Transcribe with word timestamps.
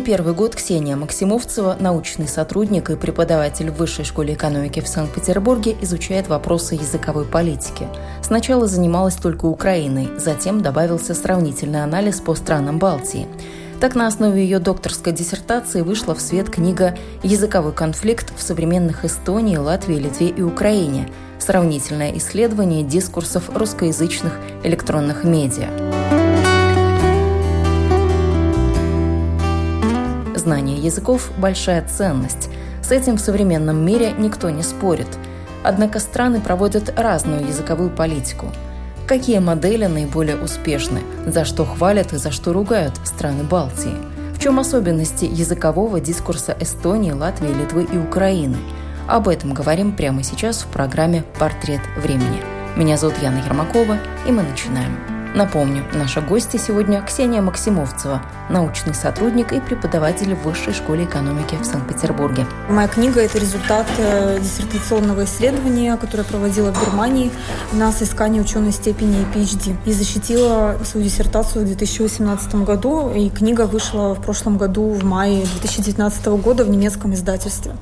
Не 0.00 0.06
первый 0.06 0.32
год 0.32 0.56
Ксения 0.56 0.96
Максимовцева, 0.96 1.76
научный 1.78 2.26
сотрудник 2.26 2.88
и 2.88 2.96
преподаватель 2.96 3.70
в 3.70 3.74
Высшей 3.76 4.06
школе 4.06 4.32
экономики 4.32 4.80
в 4.80 4.88
Санкт-Петербурге, 4.88 5.76
изучает 5.82 6.26
вопросы 6.26 6.74
языковой 6.74 7.26
политики. 7.26 7.86
Сначала 8.22 8.66
занималась 8.66 9.16
только 9.16 9.44
Украиной, 9.44 10.08
затем 10.16 10.62
добавился 10.62 11.12
сравнительный 11.12 11.82
анализ 11.82 12.18
по 12.20 12.34
странам 12.34 12.78
Балтии. 12.78 13.28
Так, 13.78 13.94
на 13.94 14.06
основе 14.06 14.42
ее 14.42 14.58
докторской 14.58 15.12
диссертации 15.12 15.82
вышла 15.82 16.14
в 16.14 16.22
свет 16.22 16.48
книга 16.48 16.96
«Языковой 17.22 17.72
конфликт 17.72 18.32
в 18.34 18.40
современных 18.40 19.04
Эстонии, 19.04 19.58
Латвии, 19.58 19.96
Литве 19.96 20.28
и 20.28 20.40
Украине. 20.40 21.10
Сравнительное 21.38 22.16
исследование 22.16 22.84
дискурсов 22.84 23.50
русскоязычных 23.54 24.32
электронных 24.64 25.24
медиа». 25.24 26.19
Знание 30.40 30.78
языков– 30.78 31.30
большая 31.38 31.86
ценность. 31.86 32.48
С 32.82 32.90
этим 32.90 33.18
в 33.18 33.20
современном 33.20 33.84
мире 33.84 34.14
никто 34.16 34.48
не 34.48 34.62
спорит. 34.62 35.06
Однако 35.62 35.98
страны 35.98 36.40
проводят 36.40 36.98
разную 36.98 37.46
языковую 37.46 37.90
политику. 37.90 38.46
Какие 39.06 39.38
модели 39.40 39.84
наиболее 39.84 40.36
успешны, 40.36 41.02
за 41.26 41.44
что 41.44 41.66
хвалят 41.66 42.14
и 42.14 42.16
за 42.16 42.30
что 42.30 42.54
ругают 42.54 42.94
страны 43.04 43.44
Балтии? 43.44 43.94
В 44.34 44.40
чем 44.40 44.58
особенности 44.58 45.26
языкового 45.26 46.00
дискурса 46.00 46.56
Эстонии, 46.58 47.12
Латвии, 47.12 47.52
Литвы 47.52 47.86
и 47.92 47.98
Украины? 47.98 48.56
Об 49.08 49.28
этом 49.28 49.52
говорим 49.52 49.94
прямо 49.94 50.22
сейчас 50.22 50.62
в 50.62 50.68
программе 50.68 51.22
«Портрет 51.38 51.82
времени». 51.98 52.40
Меня 52.76 52.96
зовут 52.96 53.18
Яна 53.20 53.44
Ермакова, 53.44 53.98
и 54.26 54.32
мы 54.32 54.42
начинаем. 54.42 55.19
Напомню, 55.34 55.84
наша 55.92 56.20
гостья 56.20 56.58
сегодня 56.58 57.00
Ксения 57.02 57.40
Максимовцева, 57.40 58.20
научный 58.48 58.94
сотрудник 58.94 59.52
и 59.52 59.60
преподаватель 59.60 60.34
в 60.34 60.42
Высшей 60.42 60.72
школе 60.72 61.04
экономики 61.04 61.54
в 61.54 61.64
Санкт-Петербурге. 61.64 62.46
Моя 62.68 62.88
книга– 62.88 63.20
это 63.22 63.38
результат 63.38 63.86
э, 63.98 64.40
диссертационного 64.40 65.24
исследования, 65.24 65.96
которое 65.96 66.24
проводила 66.24 66.72
в 66.72 66.84
Германии 66.84 67.30
на 67.72 67.92
соискание 67.92 68.42
ученой 68.42 68.72
степени 68.72 69.24
PhD. 69.32 69.76
И 69.86 69.92
защитила 69.92 70.76
свою 70.84 71.06
диссертацию 71.06 71.62
в 71.62 71.66
2018 71.66 72.56
году, 72.56 73.12
и 73.14 73.30
книга 73.30 73.66
вышла 73.66 74.14
в 74.16 74.20
прошлом 74.20 74.58
году, 74.58 74.90
в 74.90 75.04
мае 75.04 75.42
2019 75.42 76.26
года 76.26 76.64
в 76.64 76.70
немецком 76.70 77.14
издательстве. 77.14 77.76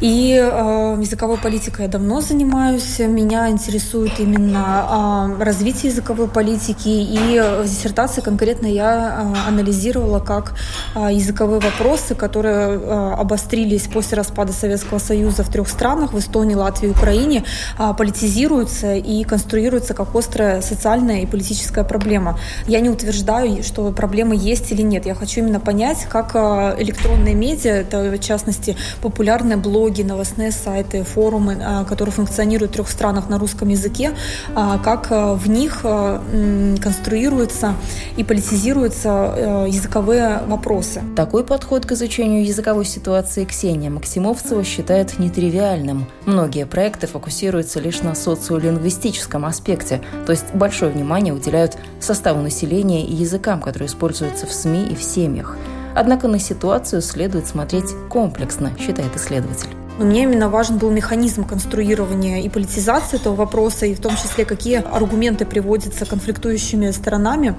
И 0.00 0.32
э, 0.40 0.96
языковой 1.00 1.38
политикой 1.38 1.82
я 1.82 1.88
давно 1.88 2.20
занимаюсь. 2.20 3.00
Меня 3.00 3.50
интересует 3.50 4.20
именно 4.20 5.36
э, 5.40 5.42
развитие 5.42 5.90
языковой 5.90 6.28
политики. 6.28 6.88
И 6.88 7.40
в 7.40 7.64
диссертации 7.64 8.20
конкретно 8.20 8.66
я 8.66 9.34
э, 9.34 9.48
анализировала, 9.48 10.20
как 10.20 10.54
э, 10.94 11.08
языковые 11.12 11.60
вопросы, 11.60 12.14
которые 12.14 12.78
э, 12.78 13.14
обострились 13.18 13.88
после 13.88 14.16
распада 14.16 14.52
Советского 14.52 14.98
Союза 14.98 15.42
в 15.42 15.50
трех 15.50 15.68
странах, 15.68 16.12
в 16.12 16.18
Эстонии, 16.18 16.54
Латвии 16.54 16.88
и 16.88 16.92
Украине, 16.92 17.44
э, 17.76 17.92
политизируются 17.98 18.94
и 18.94 19.24
конструируются 19.24 19.94
как 19.94 20.14
острая 20.14 20.60
социальная 20.62 21.22
и 21.22 21.26
политическая 21.26 21.82
проблема. 21.82 22.38
Я 22.68 22.78
не 22.78 22.88
утверждаю, 22.88 23.64
что 23.64 23.90
проблемы 23.90 24.36
есть 24.36 24.70
или 24.70 24.82
нет. 24.82 25.06
Я 25.06 25.14
хочу 25.16 25.40
именно 25.40 25.58
понять, 25.58 26.06
как 26.08 26.36
электронные 26.36 27.34
медиа, 27.34 27.72
это 27.72 28.10
в 28.10 28.18
частности 28.20 28.76
популярные 29.00 29.56
блоги, 29.56 29.87
блоги, 29.88 30.02
новостные 30.02 30.52
сайты, 30.52 31.02
форумы, 31.02 31.56
а, 31.62 31.84
которые 31.84 32.12
функционируют 32.12 32.72
в 32.72 32.74
трех 32.74 32.90
странах 32.90 33.30
на 33.30 33.38
русском 33.38 33.68
языке, 33.68 34.12
а, 34.54 34.78
как 34.78 35.06
а, 35.10 35.34
в 35.34 35.48
них 35.48 35.80
конструируются 35.80 37.74
и 38.16 38.24
политизируются 38.24 39.34
э, 39.36 39.66
языковые 39.68 40.40
вопросы. 40.46 41.02
Такой 41.16 41.44
подход 41.44 41.86
к 41.86 41.92
изучению 41.92 42.44
языковой 42.44 42.84
ситуации 42.84 43.44
Ксения 43.44 43.90
Максимовцева 43.90 44.64
считает 44.64 45.18
нетривиальным. 45.18 46.06
Многие 46.26 46.66
проекты 46.66 47.06
фокусируются 47.06 47.80
лишь 47.80 48.02
на 48.02 48.14
социолингвистическом 48.14 49.44
аспекте, 49.44 50.02
то 50.26 50.32
есть 50.32 50.46
большое 50.54 50.90
внимание 50.90 51.32
уделяют 51.32 51.76
составу 52.00 52.40
населения 52.40 53.04
и 53.04 53.14
языкам, 53.14 53.60
которые 53.60 53.88
используются 53.88 54.46
в 54.46 54.52
СМИ 54.52 54.88
и 54.90 54.94
в 54.94 55.02
семьях. 55.02 55.56
Однако 56.00 56.28
на 56.28 56.38
ситуацию 56.38 57.02
следует 57.02 57.48
смотреть 57.48 57.92
комплексно, 58.08 58.70
считает 58.78 59.16
исследователь. 59.16 59.87
Но 59.98 60.04
мне 60.04 60.22
именно 60.22 60.48
важен 60.48 60.78
был 60.78 60.90
механизм 60.90 61.44
конструирования 61.44 62.40
и 62.42 62.48
политизации 62.48 63.16
этого 63.16 63.34
вопроса, 63.34 63.86
и 63.86 63.94
в 63.94 64.00
том 64.00 64.16
числе, 64.16 64.44
какие 64.44 64.76
аргументы 64.76 65.44
приводятся 65.44 66.06
конфликтующими 66.06 66.90
сторонами 66.92 67.54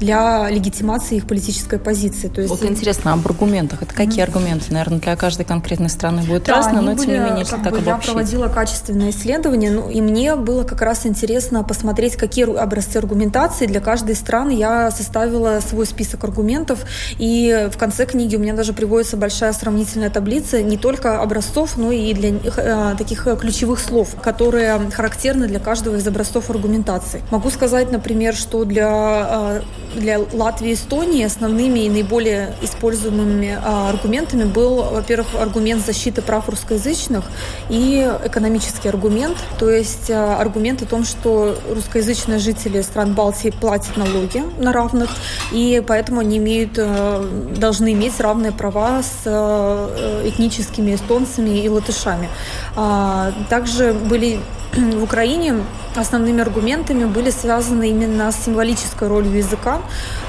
для 0.00 0.48
легитимации 0.50 1.16
их 1.16 1.26
политической 1.26 1.78
позиции. 1.78 2.28
То 2.28 2.40
есть... 2.40 2.50
Вот 2.50 2.68
интересно, 2.68 3.12
об 3.12 3.26
аргументах. 3.26 3.82
Это 3.82 3.94
какие 3.94 4.18
mm-hmm. 4.18 4.22
аргументы? 4.24 4.72
Наверное, 4.72 4.98
для 4.98 5.16
каждой 5.16 5.44
конкретной 5.44 5.88
страны 5.88 6.22
будет 6.22 6.44
да, 6.44 6.56
разно, 6.56 6.82
но 6.82 6.94
были, 6.94 7.04
тем 7.04 7.12
не 7.12 7.18
менее, 7.20 7.38
если 7.40 7.56
так 7.56 7.72
бы, 7.72 7.80
Я 7.84 7.96
проводила 7.96 8.48
качественное 8.48 9.10
исследование, 9.10 9.70
ну, 9.70 9.88
и 9.88 10.00
мне 10.00 10.34
было 10.36 10.64
как 10.64 10.82
раз 10.82 11.06
интересно 11.06 11.62
посмотреть, 11.62 12.16
какие 12.16 12.44
образцы 12.56 12.96
аргументации 12.96 13.66
для 13.66 13.80
каждой 13.80 14.16
страны. 14.16 14.50
Я 14.52 14.90
составила 14.90 15.60
свой 15.60 15.86
список 15.86 16.24
аргументов, 16.24 16.84
и 17.18 17.68
в 17.72 17.78
конце 17.78 18.04
книги 18.04 18.34
у 18.34 18.40
меня 18.40 18.54
даже 18.54 18.72
приводится 18.72 19.16
большая 19.16 19.52
сравнительная 19.52 20.10
таблица 20.10 20.62
не 20.62 20.76
только 20.76 21.20
образцов, 21.20 21.76
ну 21.84 21.92
и 21.92 22.14
для 22.14 22.30
э, 22.30 22.94
таких 22.96 23.26
э, 23.26 23.36
ключевых 23.36 23.78
слов, 23.78 24.16
которые 24.22 24.90
характерны 24.90 25.46
для 25.46 25.58
каждого 25.58 25.96
из 25.96 26.06
образцов 26.06 26.48
аргументации. 26.48 27.22
Могу 27.30 27.50
сказать, 27.50 27.92
например, 27.92 28.34
что 28.34 28.64
для, 28.64 29.60
э, 29.94 29.98
для 30.00 30.18
Латвии 30.32 30.70
и 30.70 30.74
Эстонии 30.74 31.22
основными 31.24 31.80
и 31.80 31.90
наиболее 31.90 32.54
используемыми 32.62 33.58
э, 33.62 33.88
аргументами 33.90 34.44
был, 34.44 34.82
во-первых, 34.82 35.34
аргумент 35.38 35.84
защиты 35.84 36.22
прав 36.22 36.48
русскоязычных 36.48 37.24
и 37.68 38.10
экономический 38.24 38.88
аргумент, 38.88 39.36
то 39.58 39.68
есть 39.68 40.10
аргумент 40.10 40.80
о 40.82 40.86
том, 40.86 41.04
что 41.04 41.54
русскоязычные 41.70 42.38
жители 42.38 42.80
стран 42.80 43.14
Балтии 43.14 43.50
платят 43.50 43.96
налоги 43.98 44.42
на 44.58 44.72
равных, 44.72 45.10
и 45.52 45.82
поэтому 45.86 46.20
они 46.20 46.38
имеют, 46.38 46.78
э, 46.78 47.28
должны 47.58 47.92
иметь 47.92 48.18
равные 48.20 48.52
права 48.52 49.02
с 49.02 49.22
э, 49.26 50.28
этническими 50.28 50.94
эстонцами 50.94 51.50
и 51.58 51.68
латышами. 51.74 52.28
А, 52.76 53.32
также 53.48 53.92
были 53.92 54.40
в 54.76 55.02
Украине 55.02 55.54
основными 55.96 56.40
аргументами 56.40 57.04
были 57.04 57.30
связаны 57.30 57.90
именно 57.90 58.32
с 58.32 58.44
символической 58.44 59.08
ролью 59.08 59.36
языка, 59.36 59.80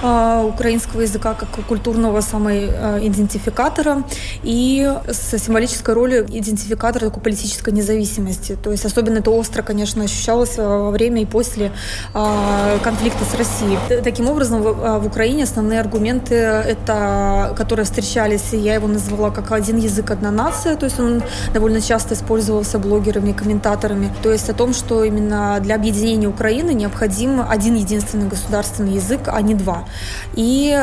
э, 0.03 0.43
украинского 0.47 1.01
языка 1.01 1.33
как 1.33 1.49
культурного 1.65 2.21
самоидентификатора 2.21 4.03
и 4.43 4.93
с 5.07 5.37
символической 5.39 5.95
ролью 5.95 6.25
идентификатора 6.27 7.05
такой 7.05 7.23
политической 7.23 7.73
независимости. 7.73 8.57
То 8.61 8.71
есть 8.71 8.85
особенно 8.85 9.19
это 9.19 9.31
остро, 9.31 9.63
конечно, 9.63 10.03
ощущалось 10.03 10.57
во 10.57 10.91
время 10.91 11.23
и 11.23 11.25
после 11.25 11.71
конфликта 12.13 13.25
с 13.25 13.35
Россией. 13.35 13.77
Таким 14.03 14.29
образом, 14.29 14.61
в 14.61 15.07
Украине 15.07 15.43
основные 15.43 15.79
аргументы, 15.79 16.35
это, 16.35 17.53
которые 17.57 17.85
встречались, 17.85 18.53
я 18.53 18.75
его 18.75 18.87
назвала 18.87 19.31
как 19.31 19.51
один 19.51 19.77
язык, 19.77 20.11
одна 20.11 20.31
нация, 20.31 20.75
то 20.75 20.85
есть 20.85 20.99
он 20.99 21.23
довольно 21.53 21.81
часто 21.81 22.13
использовался 22.13 22.79
блогерами 22.79 23.31
комментаторами. 23.31 24.11
То 24.23 24.31
есть 24.31 24.49
о 24.49 24.53
том, 24.53 24.73
что 24.73 25.03
именно 25.03 25.59
для 25.61 25.75
объединения 25.75 26.27
Украины 26.27 26.73
необходим 26.73 27.41
один 27.47 27.75
единственный 27.75 28.27
государственный 28.27 28.93
язык, 28.93 29.21
а 29.27 29.41
не 29.41 29.53
два. 29.53 29.85
И 30.33 30.71
э, 30.71 30.79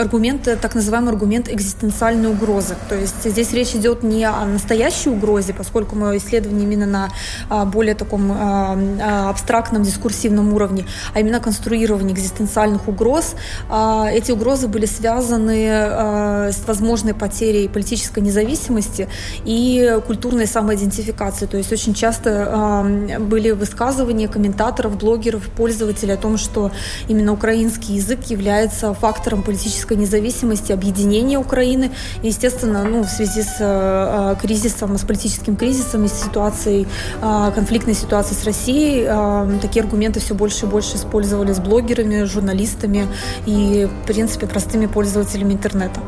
аргумент, 0.00 0.42
так 0.60 0.74
называемый 0.74 1.10
аргумент 1.12 1.48
экзистенциальной 1.48 2.30
угрозы. 2.30 2.76
То 2.88 2.94
есть 2.94 3.24
здесь 3.24 3.52
речь 3.52 3.74
идет 3.74 4.02
не 4.02 4.24
о 4.24 4.44
настоящей 4.44 5.10
угрозе, 5.10 5.54
поскольку 5.54 5.96
мое 5.96 6.18
исследование 6.18 6.64
именно 6.64 6.86
на 6.86 7.08
э, 7.50 7.64
более 7.64 7.94
таком 7.94 8.32
э, 8.32 9.28
абстрактном 9.28 9.82
дискурсивном 9.82 10.52
уровне, 10.54 10.86
а 11.14 11.20
именно 11.20 11.40
конструирование 11.40 12.14
экзистенциальных 12.14 12.88
угроз. 12.88 13.34
Э, 13.70 14.06
эти 14.12 14.32
угрозы 14.32 14.68
были 14.68 14.86
связаны 14.86 15.66
э, 15.68 16.52
с 16.52 16.66
возможной 16.66 17.14
потерей 17.14 17.68
политической 17.68 18.20
независимости 18.20 19.08
и 19.44 20.00
культурной 20.06 20.46
самоидентификации. 20.46 21.46
То 21.46 21.56
есть 21.56 21.72
очень 21.72 21.94
часто 21.94 22.84
были 23.20 23.50
высказывания 23.50 24.28
комментаторов, 24.28 24.98
блогеров, 24.98 25.48
пользователей 25.48 26.14
о 26.14 26.16
том, 26.16 26.38
что 26.38 26.70
именно 27.08 27.32
украинский 27.32 27.94
язык 27.96 28.24
является 28.26 28.94
фактором 28.94 29.42
политической 29.42 29.96
независимости, 29.96 30.72
объединения 30.72 31.38
Украины. 31.38 31.90
И, 32.22 32.28
естественно, 32.28 32.84
ну, 32.84 33.04
в 33.04 33.08
связи 33.08 33.42
с 33.42 33.56
э, 33.60 34.36
кризисом, 34.40 34.96
с 34.98 35.02
политическим 35.02 35.56
кризисом 35.56 36.04
и 36.04 36.08
с 36.08 36.12
ситуацией, 36.12 36.86
э, 37.22 37.52
конфликтной 37.54 37.94
ситуацией 37.94 38.40
с 38.40 38.44
Россией, 38.44 39.06
э, 39.06 39.58
такие 39.60 39.82
аргументы 39.82 40.20
все 40.20 40.34
больше 40.34 40.66
и 40.66 40.68
больше 40.68 40.96
использовались 40.96 41.58
блогерами, 41.58 42.24
журналистами 42.24 43.06
и, 43.46 43.86
в 43.86 44.06
принципе, 44.06 44.46
простыми 44.46 44.86
пользователями 44.86 45.52
интернета. 45.52 46.00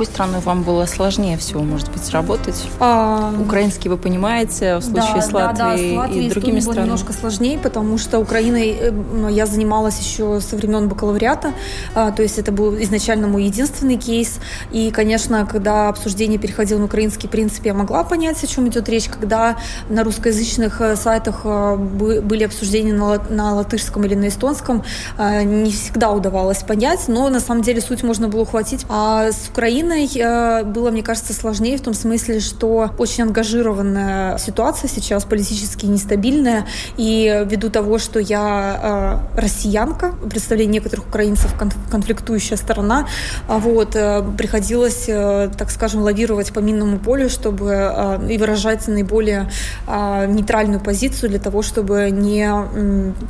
Какой 0.00 0.14
страной 0.14 0.40
вам 0.40 0.62
было 0.62 0.86
сложнее 0.86 1.36
всего, 1.36 1.62
может 1.62 1.90
быть, 1.92 2.08
работать? 2.10 2.66
А... 2.78 3.34
Украинский 3.38 3.90
вы 3.90 3.98
понимаете, 3.98 4.76
в 4.76 4.82
случае 4.82 5.16
да, 5.16 5.20
с 5.20 5.32
Латвией 5.32 5.58
да, 5.58 5.76
да. 5.76 5.76
С 5.76 5.96
Латвией 5.96 6.26
и 6.26 6.30
другими 6.30 6.60
странами? 6.60 6.76
было 6.76 6.84
немножко 6.84 7.12
сложнее, 7.12 7.58
потому 7.58 7.98
что 7.98 8.18
Украиной 8.18 8.78
э, 8.80 9.28
я 9.30 9.44
занималась 9.44 9.98
еще 10.00 10.40
со 10.40 10.56
времен 10.56 10.88
бакалавриата, 10.88 11.52
а, 11.94 12.12
то 12.12 12.22
есть 12.22 12.38
это 12.38 12.50
был 12.50 12.74
изначально 12.82 13.26
мой 13.26 13.44
единственный 13.44 13.98
кейс. 13.98 14.38
И, 14.70 14.90
конечно, 14.90 15.44
когда 15.44 15.90
обсуждение 15.90 16.38
переходило 16.38 16.78
на 16.78 16.86
украинский, 16.86 17.28
в 17.28 17.30
принципе, 17.30 17.68
я 17.68 17.74
могла 17.74 18.02
понять, 18.02 18.42
о 18.42 18.46
чем 18.46 18.68
идет 18.68 18.88
речь, 18.88 19.06
когда 19.06 19.58
на 19.90 20.02
русскоязычных 20.02 20.80
э, 20.80 20.96
сайтах 20.96 21.42
э, 21.44 21.76
были 21.76 22.44
обсуждения 22.44 22.94
на, 22.94 23.18
на 23.28 23.54
латышском 23.54 24.02
или 24.04 24.14
на 24.14 24.28
эстонском, 24.28 24.82
не 25.18 25.70
всегда 25.70 26.10
удавалось 26.10 26.62
понять, 26.62 27.00
но 27.08 27.28
на 27.28 27.40
самом 27.40 27.62
деле 27.62 27.82
суть 27.82 28.02
можно 28.02 28.28
было 28.28 28.42
ухватить. 28.42 28.86
А 28.88 29.30
с 29.30 29.48
Украиной 29.50 29.89
Украиной 29.90 30.10
э, 30.14 30.64
было, 30.64 30.90
мне 30.90 31.02
кажется, 31.02 31.32
сложнее 31.32 31.76
в 31.76 31.80
том 31.80 31.94
смысле, 31.94 32.38
что 32.40 32.90
очень 32.98 33.24
ангажированная 33.24 34.38
ситуация 34.38 34.88
сейчас, 34.88 35.24
политически 35.24 35.86
нестабильная, 35.86 36.66
и 36.96 37.44
ввиду 37.44 37.70
того, 37.70 37.98
что 37.98 38.20
я 38.20 39.20
э, 39.34 39.40
россиянка, 39.40 40.12
в 40.12 40.28
представлении 40.28 40.74
некоторых 40.74 41.08
украинцев 41.08 41.52
конфликтующая 41.90 42.56
сторона, 42.56 43.08
а 43.48 43.58
вот, 43.58 43.96
э, 43.96 44.22
приходилось, 44.38 45.06
так 45.06 45.70
скажем, 45.70 46.02
лавировать 46.02 46.52
по 46.52 46.60
минному 46.60 46.98
полю, 46.98 47.28
чтобы 47.28 48.20
и 48.28 48.38
выражать 48.38 48.86
наиболее 48.86 49.50
нейтральную 49.86 50.80
позицию 50.80 51.30
для 51.30 51.38
того, 51.38 51.62
чтобы 51.62 52.10
не, 52.10 52.48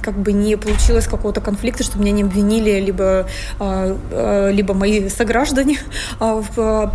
как 0.03 0.19
бы 0.19 0.33
не 0.33 0.56
получилось 0.56 1.06
какого-то 1.06 1.41
конфликта, 1.41 1.85
чтобы 1.85 2.05
меня 2.05 2.13
не 2.13 2.23
обвинили 2.23 2.81
либо, 2.81 3.27
либо 3.61 4.75
мои 4.75 5.09
сограждане 5.09 5.79
в 6.21 6.50
в 6.56 6.93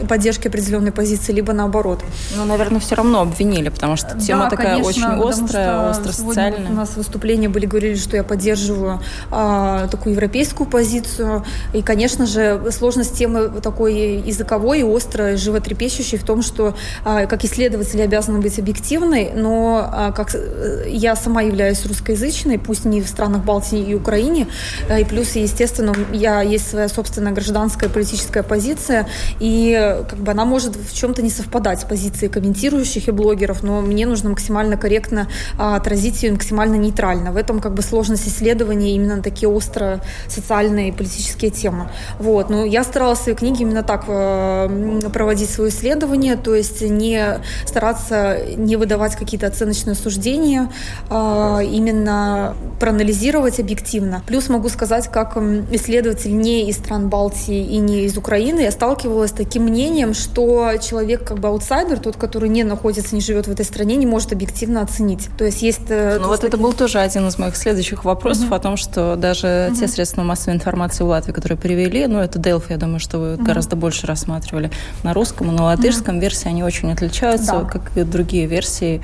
э, 0.00 0.06
поддержке 0.06 0.48
определенной 0.48 0.92
позиции, 0.92 1.32
либо 1.32 1.52
наоборот. 1.52 2.02
Ну, 2.36 2.44
наверное, 2.44 2.80
все 2.80 2.94
равно 2.94 3.20
обвинили, 3.20 3.68
потому 3.68 3.96
что 3.96 4.18
тема 4.18 4.44
да, 4.44 4.50
такая 4.50 4.80
конечно, 4.80 5.18
очень 5.18 5.44
острая, 5.44 5.90
остро-социальная. 5.90 6.70
У 6.70 6.74
нас 6.74 6.96
выступления 6.96 7.48
были, 7.48 7.66
говорили, 7.66 7.96
что 7.96 8.16
я 8.16 8.24
поддерживаю 8.24 9.00
а, 9.30 9.88
такую 9.88 10.14
европейскую 10.14 10.68
позицию. 10.68 11.44
И, 11.72 11.82
конечно 11.82 12.26
же, 12.26 12.70
сложность 12.70 13.16
темы 13.16 13.48
такой 13.62 13.94
языковой 14.18 14.80
и 14.80 14.96
острой, 14.96 15.36
животрепещущей 15.36 16.18
в 16.18 16.24
том, 16.24 16.42
что 16.42 16.74
а, 17.04 17.26
как 17.26 17.44
исследователь 17.44 18.02
обязаны 18.02 18.40
быть 18.40 18.58
объективной, 18.58 19.32
но 19.34 19.88
а, 19.90 20.12
как 20.12 20.34
э, 20.34 20.84
я 20.88 21.16
сама 21.16 21.42
являюсь 21.42 21.84
русскоязычной, 21.86 22.58
пусть 22.58 22.84
не 22.84 23.00
в 23.02 23.08
странах 23.08 23.44
Балтии 23.44 23.82
и 23.82 23.94
Украине, 23.94 24.46
а, 24.88 24.98
и 24.98 25.04
плюс, 25.04 25.32
естественно, 25.32 25.94
я 26.12 26.42
есть 26.42 26.68
своя 26.68 26.88
собственная 26.88 27.32
гражданская 27.32 27.88
политическая 27.88 28.42
позиция, 28.42 28.83
позиция, 28.84 29.06
и 29.40 30.02
как 30.08 30.18
бы 30.18 30.30
она 30.30 30.44
может 30.44 30.76
в 30.76 30.94
чем-то 30.94 31.22
не 31.22 31.30
совпадать 31.30 31.80
с 31.80 31.84
позицией 31.84 32.30
комментирующих 32.30 33.08
и 33.08 33.10
блогеров, 33.10 33.62
но 33.62 33.80
мне 33.80 34.06
нужно 34.06 34.30
максимально 34.30 34.76
корректно 34.76 35.28
а, 35.58 35.76
отразить 35.76 36.22
ее 36.22 36.32
максимально 36.32 36.76
нейтрально. 36.76 37.32
В 37.32 37.36
этом 37.36 37.60
как 37.60 37.74
бы 37.74 37.82
сложность 37.82 38.28
исследования 38.28 38.94
именно 38.94 39.16
на 39.16 39.22
такие 39.22 39.48
острые 39.48 40.00
социальные 40.28 40.88
и 40.88 40.92
политические 40.92 41.50
темы. 41.50 41.88
Вот. 42.18 42.50
Но 42.50 42.64
я 42.64 42.84
старалась 42.84 43.20
в 43.20 43.22
своей 43.22 43.38
книге 43.38 43.62
именно 43.62 43.82
так 43.82 44.04
э, 44.08 45.00
проводить 45.12 45.50
свое 45.50 45.70
исследование, 45.70 46.36
то 46.36 46.54
есть 46.54 46.82
не 46.82 47.40
стараться 47.66 48.38
не 48.56 48.76
выдавать 48.76 49.16
какие-то 49.16 49.46
оценочные 49.46 49.94
суждения, 49.94 50.70
а 51.10 51.60
именно 51.60 52.54
проанализировать 52.80 53.60
объективно. 53.60 54.22
Плюс 54.26 54.48
могу 54.48 54.68
сказать, 54.68 55.08
как 55.08 55.36
исследователь 55.70 56.36
не 56.36 56.68
из 56.68 56.76
стран 56.76 57.08
Балтии 57.08 57.64
и 57.64 57.78
не 57.78 58.04
из 58.04 58.16
Украины, 58.16 58.60
я 58.60 58.70
сталкивалась 58.74 59.30
с 59.30 59.32
таким 59.32 59.64
мнением, 59.64 60.12
что 60.14 60.72
человек 60.80 61.26
как 61.26 61.38
бы 61.38 61.48
аутсайдер, 61.48 61.98
тот, 61.98 62.16
который 62.16 62.48
не 62.48 62.64
находится, 62.64 63.14
не 63.14 63.20
живет 63.20 63.46
в 63.46 63.50
этой 63.50 63.64
стране, 63.64 63.96
не 63.96 64.06
может 64.06 64.32
объективно 64.32 64.82
оценить. 64.82 65.28
То 65.38 65.44
есть 65.44 65.62
есть... 65.62 65.88
Э, 65.88 66.18
ну 66.20 66.28
вот 66.28 66.44
это 66.44 66.56
был 66.56 66.72
тоже 66.72 66.98
один 66.98 67.26
из 67.28 67.38
моих 67.38 67.56
следующих 67.56 68.04
вопросов 68.04 68.46
угу. 68.46 68.54
о 68.54 68.58
том, 68.58 68.76
что 68.76 69.16
даже 69.16 69.68
угу. 69.70 69.80
те 69.80 69.88
средства 69.88 70.22
массовой 70.22 70.56
информации 70.56 71.04
в 71.04 71.08
Латвии, 71.08 71.32
которые 71.32 71.56
перевели, 71.56 72.06
ну 72.06 72.18
это 72.18 72.38
Delphi, 72.38 72.66
я 72.70 72.76
думаю, 72.76 73.00
что 73.00 73.18
вы 73.18 73.34
угу. 73.34 73.44
гораздо 73.44 73.76
больше 73.76 74.06
рассматривали 74.06 74.70
на 75.02 75.14
русском 75.14 75.50
и 75.50 75.54
на 75.54 75.64
латышском 75.64 76.16
угу. 76.16 76.22
версии, 76.22 76.48
они 76.48 76.62
очень 76.62 76.92
отличаются, 76.92 77.52
да. 77.52 77.64
как 77.64 77.96
и 77.96 78.02
другие 78.02 78.46
версии 78.46 79.00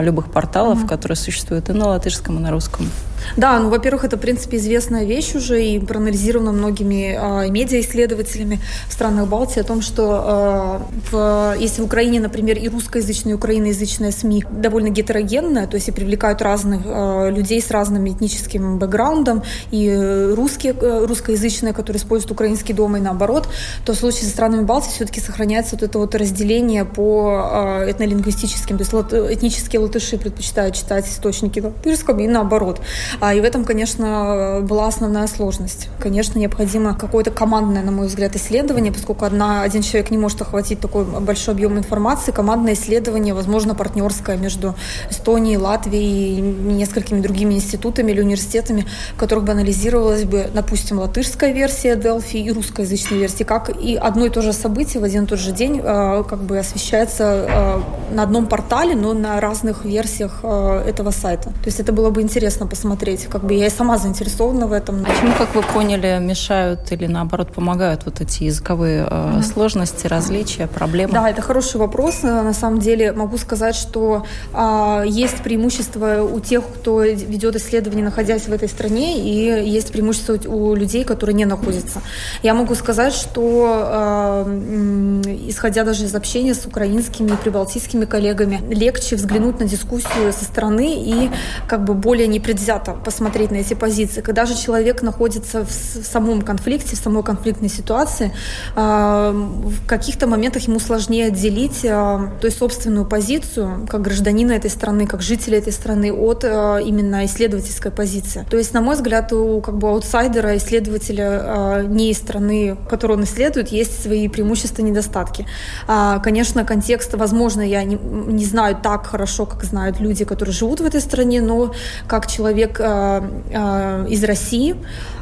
любых 0.00 0.30
порталов, 0.30 0.80
угу. 0.80 0.88
которые 0.88 1.16
существуют 1.16 1.68
и 1.68 1.72
на 1.72 1.88
латышском, 1.88 2.38
и 2.38 2.40
на 2.40 2.50
русском. 2.50 2.88
Да, 3.36 3.58
ну, 3.60 3.70
во-первых, 3.70 4.04
это, 4.04 4.16
в 4.16 4.20
принципе, 4.20 4.56
известная 4.56 5.04
вещь 5.04 5.34
уже 5.34 5.64
и 5.64 5.78
проанализирована 5.78 6.52
многими 6.52 7.16
э, 7.16 7.50
медиаисследователями 7.50 8.60
в 8.88 8.92
странах 8.92 9.28
Балтии 9.28 9.60
о 9.60 9.64
том, 9.64 9.80
что 9.80 10.82
э, 10.90 11.00
в, 11.10 11.56
если 11.58 11.82
в 11.82 11.84
Украине, 11.84 12.20
например, 12.20 12.58
и 12.58 12.68
русскоязычные, 12.68 13.32
и 13.32 13.36
украиноязычные 13.36 14.12
СМИ 14.12 14.44
довольно 14.50 14.88
гетерогенная, 14.88 15.66
то 15.66 15.76
есть 15.76 15.88
и 15.88 15.92
привлекают 15.92 16.42
разных 16.42 16.82
э, 16.84 17.30
людей 17.30 17.62
с 17.62 17.70
разным 17.70 18.08
этническим 18.08 18.78
бэкграундом, 18.78 19.42
и 19.70 19.90
русские, 20.34 20.74
э, 20.74 21.04
русскоязычные, 21.06 21.72
которые 21.72 22.00
используют 22.00 22.32
украинский 22.32 22.74
дом, 22.74 22.96
и 22.96 23.00
наоборот, 23.00 23.48
то 23.84 23.94
в 23.94 23.96
случае 23.96 24.24
со 24.24 24.30
странами 24.30 24.64
Балтии 24.64 24.90
все-таки 24.90 25.20
сохраняется 25.20 25.76
вот 25.76 25.82
это 25.82 25.98
вот 25.98 26.14
разделение 26.14 26.84
по 26.84 27.80
э, 27.84 27.90
этнолингвистическим, 27.90 28.76
то 28.76 28.82
есть 28.82 28.92
лат, 28.92 29.12
этнические 29.12 29.80
латыши 29.82 30.18
предпочитают 30.18 30.74
читать 30.74 31.08
источники 31.08 31.60
на 31.60 31.68
латышском 31.68 32.18
и 32.18 32.26
наоборот. 32.26 32.80
А, 33.20 33.34
и 33.34 33.40
в 33.40 33.44
этом, 33.44 33.64
конечно, 33.64 34.60
была 34.62 34.88
основная 34.88 35.26
сложность. 35.26 35.88
Конечно, 35.98 36.38
необходимо 36.38 36.94
какое-то 36.94 37.30
командное, 37.30 37.82
на 37.82 37.92
мой 37.92 38.06
взгляд, 38.06 38.36
исследование, 38.36 38.92
поскольку 38.92 39.24
одна, 39.24 39.62
один 39.62 39.82
человек 39.82 40.10
не 40.10 40.18
может 40.18 40.40
охватить 40.42 40.80
такой 40.80 41.04
большой 41.04 41.54
объем 41.54 41.78
информации. 41.78 42.32
Командное 42.32 42.74
исследование, 42.74 43.34
возможно, 43.34 43.74
партнерское 43.74 44.36
между 44.36 44.74
Эстонией, 45.10 45.56
Латвией 45.56 46.38
и 46.38 46.40
несколькими 46.40 47.20
другими 47.20 47.54
институтами 47.54 48.12
или 48.12 48.20
университетами, 48.20 48.86
в 49.14 49.18
которых 49.18 49.44
бы 49.44 49.52
анализировалась 49.52 50.24
бы, 50.24 50.48
допустим, 50.52 50.98
латышская 50.98 51.52
версия 51.52 51.94
Delphi 51.94 52.40
и 52.40 52.50
русскоязычная 52.50 53.18
версия, 53.18 53.44
как 53.44 53.70
и 53.70 53.96
одно 53.96 54.26
и 54.26 54.30
то 54.30 54.42
же 54.42 54.52
событие 54.52 55.00
в 55.00 55.04
один 55.04 55.24
и 55.24 55.26
тот 55.26 55.38
же 55.38 55.52
день 55.52 55.80
э, 55.82 56.24
как 56.28 56.42
бы 56.42 56.58
освещается 56.58 57.24
э, 57.24 58.14
на 58.14 58.22
одном 58.22 58.46
портале, 58.46 58.94
но 58.94 59.12
на 59.14 59.40
разных 59.62 59.84
версиях 59.84 60.40
э, 60.42 60.84
этого 60.88 61.10
сайта. 61.10 61.44
То 61.44 61.66
есть 61.66 61.80
это 61.80 61.92
было 61.92 62.10
бы 62.10 62.20
интересно 62.22 62.66
посмотреть 62.66 62.92
смотреть. 62.92 63.26
Как 63.30 63.44
бы 63.44 63.54
я 63.54 63.66
и 63.66 63.70
сама 63.70 63.98
заинтересована 63.98 64.66
в 64.66 64.72
этом. 64.72 65.04
А 65.06 65.20
чему, 65.20 65.32
как 65.38 65.54
вы 65.54 65.62
поняли, 65.62 66.18
мешают 66.20 66.92
или 66.92 67.06
наоборот 67.06 67.52
помогают 67.52 68.04
вот 68.04 68.20
эти 68.20 68.44
языковые 68.44 69.06
э, 69.10 69.42
сложности, 69.42 70.06
различия, 70.08 70.66
проблемы? 70.66 71.12
Да, 71.12 71.30
это 71.30 71.42
хороший 71.42 71.76
вопрос. 71.80 72.20
Э, 72.22 72.42
на 72.42 72.52
самом 72.52 72.80
деле 72.80 73.12
могу 73.12 73.38
сказать, 73.38 73.74
что 73.74 74.24
э, 74.54 75.04
есть 75.06 75.42
преимущество 75.42 76.22
у 76.22 76.40
тех, 76.40 76.64
кто 76.64 77.02
ведет 77.02 77.56
исследования, 77.56 78.04
находясь 78.04 78.48
в 78.48 78.52
этой 78.52 78.68
стране, 78.68 79.20
и 79.20 79.70
есть 79.70 79.92
преимущество 79.92 80.38
у 80.48 80.74
людей, 80.74 81.04
которые 81.04 81.34
не 81.34 81.44
находятся. 81.44 82.00
Я 82.42 82.54
могу 82.54 82.74
сказать, 82.74 83.14
что 83.14 84.44
э, 84.46 85.22
исходя 85.48 85.84
даже 85.84 86.04
из 86.04 86.14
общения 86.14 86.54
с 86.54 86.66
украинскими 86.66 87.30
и 87.30 87.36
прибалтийскими 87.36 88.04
коллегами, 88.04 88.60
легче 88.74 89.16
взглянуть 89.16 89.51
на 89.60 89.66
дискуссию 89.66 90.32
со 90.32 90.44
стороны 90.44 90.94
и 90.96 91.30
как 91.66 91.84
бы 91.84 91.94
более 91.94 92.26
непредвзято 92.26 92.92
посмотреть 92.92 93.50
на 93.50 93.56
эти 93.56 93.74
позиции. 93.74 94.20
Когда 94.20 94.46
же 94.46 94.54
человек 94.56 95.02
находится 95.02 95.64
в, 95.64 95.70
самом 95.70 96.42
конфликте, 96.42 96.96
в 96.96 96.98
самой 96.98 97.22
конфликтной 97.22 97.68
ситуации, 97.68 98.32
э, 98.76 99.30
в 99.32 99.86
каких-то 99.86 100.26
моментах 100.26 100.62
ему 100.68 100.78
сложнее 100.78 101.26
отделить 101.26 101.84
э, 101.84 101.88
то 101.88 102.44
есть 102.44 102.58
собственную 102.58 103.06
позицию 103.06 103.86
как 103.88 104.02
гражданина 104.02 104.52
этой 104.52 104.70
страны, 104.70 105.06
как 105.06 105.22
жителя 105.22 105.58
этой 105.58 105.72
страны 105.72 106.12
от 106.12 106.44
э, 106.44 106.80
именно 106.84 107.24
исследовательской 107.24 107.90
позиции. 107.90 108.46
То 108.50 108.56
есть, 108.56 108.74
на 108.74 108.80
мой 108.80 108.96
взгляд, 108.96 109.32
у 109.32 109.60
как 109.60 109.78
бы 109.78 109.88
аутсайдера, 109.88 110.56
исследователя 110.56 111.84
не 111.86 112.10
из 112.10 112.18
страны, 112.18 112.76
которую 112.88 113.18
он 113.18 113.24
исследует, 113.24 113.68
есть 113.68 114.02
свои 114.02 114.28
преимущества 114.28 114.82
и 114.82 114.84
недостатки. 114.84 115.46
А, 115.86 116.18
конечно, 116.20 116.64
контекст, 116.64 117.14
возможно, 117.14 117.60
я 117.60 117.84
не, 117.84 117.96
не 117.96 118.44
знаю 118.44 118.76
так 118.82 119.06
хорошо, 119.06 119.41
как 119.46 119.64
знают 119.64 120.00
люди, 120.00 120.24
которые 120.24 120.54
живут 120.54 120.80
в 120.80 120.84
этой 120.84 121.00
стране, 121.00 121.40
но 121.40 121.72
как 122.06 122.26
человек 122.26 122.80
Э, 122.82 123.22
э, 123.50 124.06
из 124.08 124.24
России, 124.24 124.74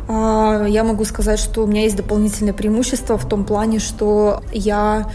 э, 0.09 0.67
я 0.69 0.85
могу 0.85 1.05
сказать, 1.05 1.39
что 1.39 1.63
у 1.65 1.67
меня 1.67 1.83
есть 1.83 1.97
дополнительное 1.97 2.53
преимущество 2.53 3.19
в 3.19 3.29
том 3.29 3.45
плане, 3.45 3.79
что 3.79 4.43
я 4.53 5.11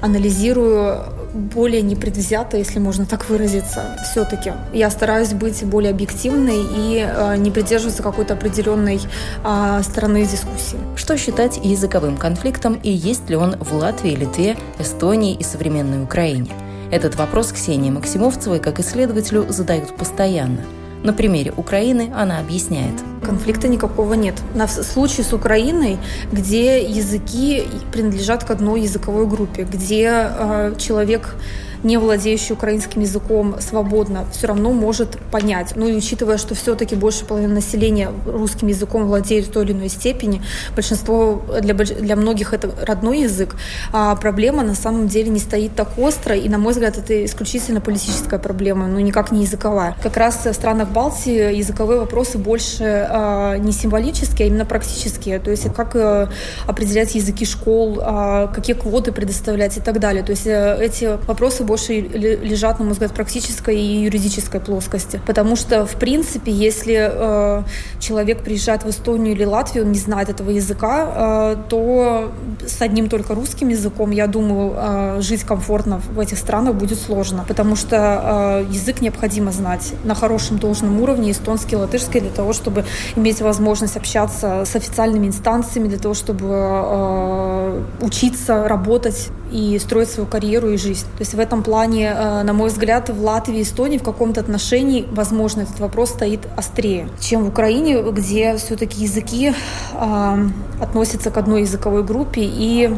анализирую 0.00 1.02
более 1.34 1.82
непредвзято, 1.82 2.56
если 2.56 2.78
можно 2.78 3.06
так 3.06 3.28
выразиться. 3.28 3.96
Все-таки 4.10 4.52
я 4.72 4.90
стараюсь 4.90 5.32
быть 5.32 5.62
более 5.64 5.90
объективной 5.90 6.62
и 6.62 7.06
э, 7.06 7.36
не 7.36 7.50
придерживаться 7.50 8.02
какой-то 8.02 8.34
определенной 8.34 9.00
э, 9.44 9.82
стороны 9.82 10.24
дискуссии. 10.24 10.78
Что 10.96 11.16
считать 11.16 11.60
языковым 11.62 12.16
конфликтом 12.16 12.80
и 12.82 12.90
есть 12.90 13.28
ли 13.28 13.36
он 13.36 13.56
в 13.60 13.74
Латвии, 13.74 14.16
Литве, 14.16 14.56
Эстонии 14.78 15.34
и 15.34 15.44
современной 15.44 16.02
Украине? 16.02 16.50
Этот 16.90 17.14
вопрос 17.14 17.52
Ксении 17.52 17.90
Максимовцевой 17.90 18.58
как 18.58 18.80
исследователю 18.80 19.46
задают 19.48 19.94
постоянно. 19.96 20.64
На 21.04 21.12
примере 21.12 21.52
Украины 21.56 22.12
она 22.14 22.40
объясняет. 22.40 22.94
Конфликта 23.24 23.68
никакого 23.68 24.14
нет. 24.14 24.34
На 24.54 24.66
случай 24.66 25.22
с 25.22 25.32
Украиной, 25.32 25.98
где 26.32 26.82
языки 26.82 27.64
принадлежат 27.92 28.44
к 28.44 28.50
одной 28.50 28.82
языковой 28.82 29.26
группе, 29.26 29.62
где 29.62 30.10
э, 30.12 30.74
человек 30.78 31.36
не 31.82 31.96
владеющий 31.96 32.54
украинским 32.54 33.00
языком 33.00 33.56
свободно, 33.60 34.26
все 34.32 34.46
равно 34.46 34.72
может 34.72 35.18
понять. 35.30 35.72
Ну 35.76 35.86
и 35.86 35.96
учитывая, 35.96 36.38
что 36.38 36.54
все-таки 36.54 36.94
больше 36.94 37.24
половины 37.24 37.54
населения 37.54 38.10
русским 38.26 38.68
языком 38.68 39.06
владеет 39.06 39.46
в 39.46 39.52
той 39.52 39.64
или 39.64 39.72
иной 39.72 39.88
степени, 39.88 40.42
большинство, 40.74 41.42
для, 41.60 41.74
для 41.74 42.16
многих 42.16 42.52
это 42.54 42.70
родной 42.82 43.22
язык, 43.22 43.56
а 43.92 44.14
проблема 44.16 44.62
на 44.62 44.74
самом 44.74 45.08
деле 45.08 45.30
не 45.30 45.40
стоит 45.40 45.74
так 45.74 45.98
остро, 45.98 46.34
и, 46.34 46.48
на 46.48 46.58
мой 46.58 46.72
взгляд, 46.72 46.98
это 46.98 47.24
исключительно 47.24 47.80
политическая 47.80 48.38
проблема, 48.38 48.86
но 48.86 49.00
никак 49.00 49.30
не 49.32 49.42
языковая. 49.42 49.96
Как 50.02 50.16
раз 50.16 50.44
в 50.44 50.52
странах 50.52 50.90
Балтии 50.90 51.56
языковые 51.56 52.00
вопросы 52.00 52.38
больше 52.38 53.06
а, 53.08 53.56
не 53.56 53.72
символические, 53.72 54.46
а 54.46 54.48
именно 54.48 54.64
практические, 54.64 55.38
то 55.38 55.50
есть 55.50 55.72
как 55.74 55.96
а, 55.96 56.28
определять 56.66 57.14
языки 57.14 57.44
школ, 57.44 57.98
а, 58.00 58.48
какие 58.48 58.76
квоты 58.76 59.12
предоставлять 59.12 59.76
и 59.76 59.80
так 59.80 60.00
далее. 60.00 60.22
То 60.22 60.30
есть 60.30 60.46
э, 60.46 60.78
эти 60.80 61.18
вопросы 61.26 61.64
больше 61.70 62.00
лежат, 62.00 62.80
на 62.80 62.84
мой 62.84 62.94
взгляд, 62.94 63.14
практической 63.14 63.76
и 63.76 64.02
юридической 64.02 64.60
плоскости. 64.60 65.20
Потому 65.24 65.54
что, 65.54 65.86
в 65.86 65.94
принципе, 65.94 66.50
если 66.50 66.98
э, 66.98 67.62
человек 68.00 68.42
приезжает 68.42 68.82
в 68.82 68.90
Эстонию 68.90 69.34
или 69.36 69.44
Латвию, 69.44 69.84
он 69.84 69.92
не 69.92 69.98
знает 69.98 70.28
этого 70.28 70.50
языка, 70.50 71.54
э, 71.54 71.56
то 71.68 72.32
с 72.66 72.82
одним 72.82 73.08
только 73.08 73.34
русским 73.36 73.68
языком, 73.68 74.10
я 74.10 74.26
думаю, 74.26 74.74
э, 74.76 75.20
жить 75.20 75.44
комфортно 75.44 76.00
в 76.12 76.18
этих 76.18 76.38
странах 76.38 76.74
будет 76.74 76.98
сложно. 76.98 77.44
Потому 77.46 77.76
что 77.76 77.96
э, 77.96 78.72
язык 78.72 79.00
необходимо 79.00 79.52
знать 79.52 79.92
на 80.02 80.16
хорошем 80.16 80.58
должном 80.58 81.00
уровне, 81.00 81.30
эстонский, 81.30 81.76
латышский, 81.76 82.20
для 82.20 82.30
того, 82.30 82.52
чтобы 82.52 82.84
иметь 83.14 83.40
возможность 83.40 83.96
общаться 83.96 84.64
с 84.64 84.74
официальными 84.74 85.28
инстанциями, 85.28 85.86
для 85.86 85.98
того, 85.98 86.14
чтобы 86.14 86.48
э, 86.50 87.82
учиться, 88.00 88.66
работать 88.66 89.30
и 89.50 89.78
строить 89.78 90.10
свою 90.10 90.28
карьеру 90.28 90.70
и 90.70 90.76
жизнь. 90.76 91.06
То 91.16 91.20
есть 91.20 91.34
в 91.34 91.38
этом 91.38 91.62
плане, 91.62 92.14
э, 92.14 92.42
на 92.42 92.52
мой 92.52 92.68
взгляд, 92.68 93.08
в 93.10 93.22
Латвии 93.22 93.58
и 93.58 93.62
Эстонии 93.62 93.98
в 93.98 94.02
каком-то 94.02 94.40
отношении, 94.40 95.06
возможно, 95.10 95.62
этот 95.62 95.80
вопрос 95.80 96.10
стоит 96.10 96.40
острее, 96.56 97.08
чем 97.20 97.44
в 97.44 97.48
Украине, 97.48 98.02
где 98.02 98.56
все-таки 98.56 99.02
языки 99.02 99.52
э, 99.92 100.48
относятся 100.80 101.30
к 101.30 101.36
одной 101.36 101.62
языковой 101.62 102.02
группе 102.02 102.42
и 102.42 102.90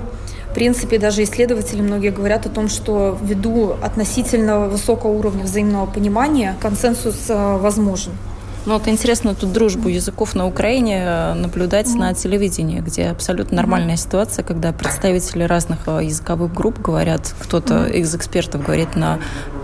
в 0.53 0.55
принципе, 0.55 0.99
даже 0.99 1.23
исследователи 1.23 1.81
многие 1.81 2.11
говорят 2.11 2.45
о 2.45 2.51
том, 2.51 2.69
что 2.69 3.17
ввиду 3.23 3.75
относительно 3.83 4.69
высокого 4.69 5.11
уровня 5.11 5.45
взаимного 5.45 5.87
понимания 5.87 6.57
консенсус 6.61 7.17
э, 7.31 7.57
возможен. 7.57 8.13
Ну 8.65 8.75
вот 8.75 8.87
интересно 8.87 9.35
тут 9.35 9.53
дружбу 9.53 9.89
языков 9.89 10.37
на 10.37 10.47
Украине 10.47 11.03
э, 11.05 11.35
наблюдать 11.35 11.89
mm-hmm. 11.89 11.99
на 11.99 12.15
телевидении, 12.15 12.79
где 12.79 13.07
абсолютно 13.07 13.57
нормальная 13.57 13.95
mm-hmm. 13.95 13.99
ситуация, 13.99 14.45
когда 14.45 14.73
представители 14.73 15.43
разных 15.43 15.81
э, 15.87 16.05
языковых 16.05 16.55
групп 16.55 16.79
говорят, 16.79 17.35
кто-то 17.41 17.75
mm-hmm. 17.75 17.93
из 17.95 18.15
экспертов 18.15 18.63
говорит 18.65 18.95
на 18.95 19.19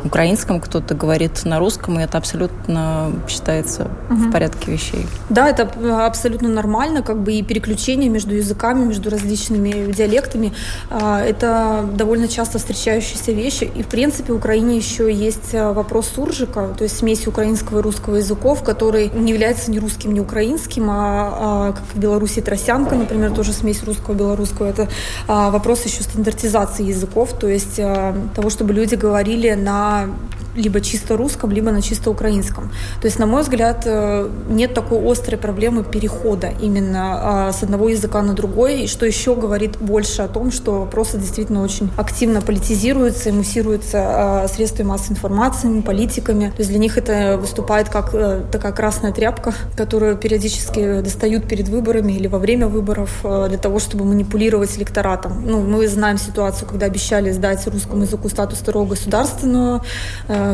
украинском, 0.04 0.60
кто-то 0.60 0.94
говорит 0.94 1.44
на 1.44 1.60
русском, 1.60 2.00
и 2.00 2.02
это 2.02 2.18
абсолютно 2.18 3.12
считается 3.28 3.88
в 4.08 4.32
порядке 4.32 4.72
вещей. 4.72 5.06
Да, 5.28 5.48
это 5.48 5.70
э, 5.80 5.90
абсолютно 5.90 6.48
нормально, 6.48 7.02
как 7.02 7.22
бы 7.22 7.34
и 7.34 7.42
переключение 7.44 8.10
между 8.10 8.34
языками, 8.34 8.84
между 8.84 9.10
различными 9.10 9.92
диалектами, 9.92 10.52
это 10.90 11.88
довольно 11.94 12.26
часто 12.26 12.58
встречающиеся 12.58 13.30
вещи, 13.30 13.70
и 13.72 13.82
в 13.82 13.86
принципе 13.86 14.32
в 14.32 14.36
Украине 14.36 14.76
еще 14.76 15.12
есть 15.12 15.52
вопрос 15.52 16.08
суржика, 16.14 16.74
то 16.76 16.84
есть 16.84 16.98
смесь 16.98 17.26
украинского 17.28 17.78
и 17.78 17.82
русского 17.82 18.16
языков, 18.16 18.64
который 18.64 18.87
который 18.88 19.10
не 19.10 19.32
является 19.32 19.70
ни 19.70 19.78
русским, 19.78 20.14
ни 20.14 20.20
украинским, 20.20 20.88
а, 20.88 21.68
а 21.68 21.72
как 21.72 21.84
в 21.94 21.98
Беларуси 21.98 22.40
тросянка, 22.40 22.94
например, 22.94 23.32
тоже 23.32 23.52
смесь 23.52 23.82
русского 23.82 24.14
и 24.14 24.16
белорусского. 24.16 24.66
Это 24.66 24.88
а, 25.26 25.50
вопрос 25.50 25.84
еще 25.84 26.02
стандартизации 26.02 26.84
языков, 26.84 27.34
то 27.38 27.46
есть 27.46 27.78
а, 27.78 28.16
того, 28.34 28.48
чтобы 28.48 28.72
люди 28.72 28.94
говорили 28.94 29.52
на 29.52 30.08
либо 30.58 30.80
чисто 30.80 31.16
русском, 31.16 31.50
либо 31.50 31.70
на 31.70 31.82
чисто 31.82 32.10
украинском. 32.10 32.70
То 33.00 33.06
есть, 33.06 33.18
на 33.18 33.26
мой 33.26 33.42
взгляд, 33.42 33.82
э, 33.86 34.28
нет 34.48 34.74
такой 34.74 34.98
острой 35.10 35.38
проблемы 35.38 35.84
перехода 35.84 36.52
именно 36.60 37.48
а, 37.48 37.52
с 37.52 37.62
одного 37.62 37.88
языка 37.88 38.22
на 38.22 38.34
другой, 38.34 38.82
и 38.82 38.86
что 38.86 39.06
еще 39.06 39.34
говорит 39.34 39.78
больше 39.78 40.22
о 40.22 40.28
том, 40.28 40.50
что 40.50 40.80
вопросы 40.80 41.18
действительно 41.18 41.62
очень 41.62 41.90
активно 41.96 42.40
политизируются 42.40 43.30
и 43.30 43.32
муссируются 43.32 43.98
а, 44.02 44.48
средствами 44.48 44.88
массовой 44.88 45.16
информации, 45.16 45.80
политиками. 45.80 46.50
То 46.50 46.58
есть 46.58 46.70
для 46.70 46.78
них 46.78 46.98
это 46.98 47.38
выступает 47.38 47.88
как 47.88 48.14
э, 48.14 48.42
такая 48.50 48.72
красная 48.72 49.12
тряпка, 49.12 49.54
которую 49.76 50.16
периодически 50.16 51.00
достают 51.00 51.48
перед 51.48 51.68
выборами 51.68 52.12
или 52.12 52.26
во 52.26 52.38
время 52.38 52.66
выборов 52.66 53.20
э, 53.24 53.46
для 53.48 53.58
того, 53.58 53.78
чтобы 53.78 54.04
манипулировать 54.04 54.76
электоратом. 54.76 55.44
Ну, 55.46 55.60
мы 55.60 55.88
знаем 55.88 56.18
ситуацию, 56.18 56.68
когда 56.68 56.86
обещали 56.86 57.32
сдать 57.32 57.66
русскому 57.66 58.02
языку 58.02 58.28
статус 58.28 58.58
второго 58.58 58.88
государственного, 58.88 59.84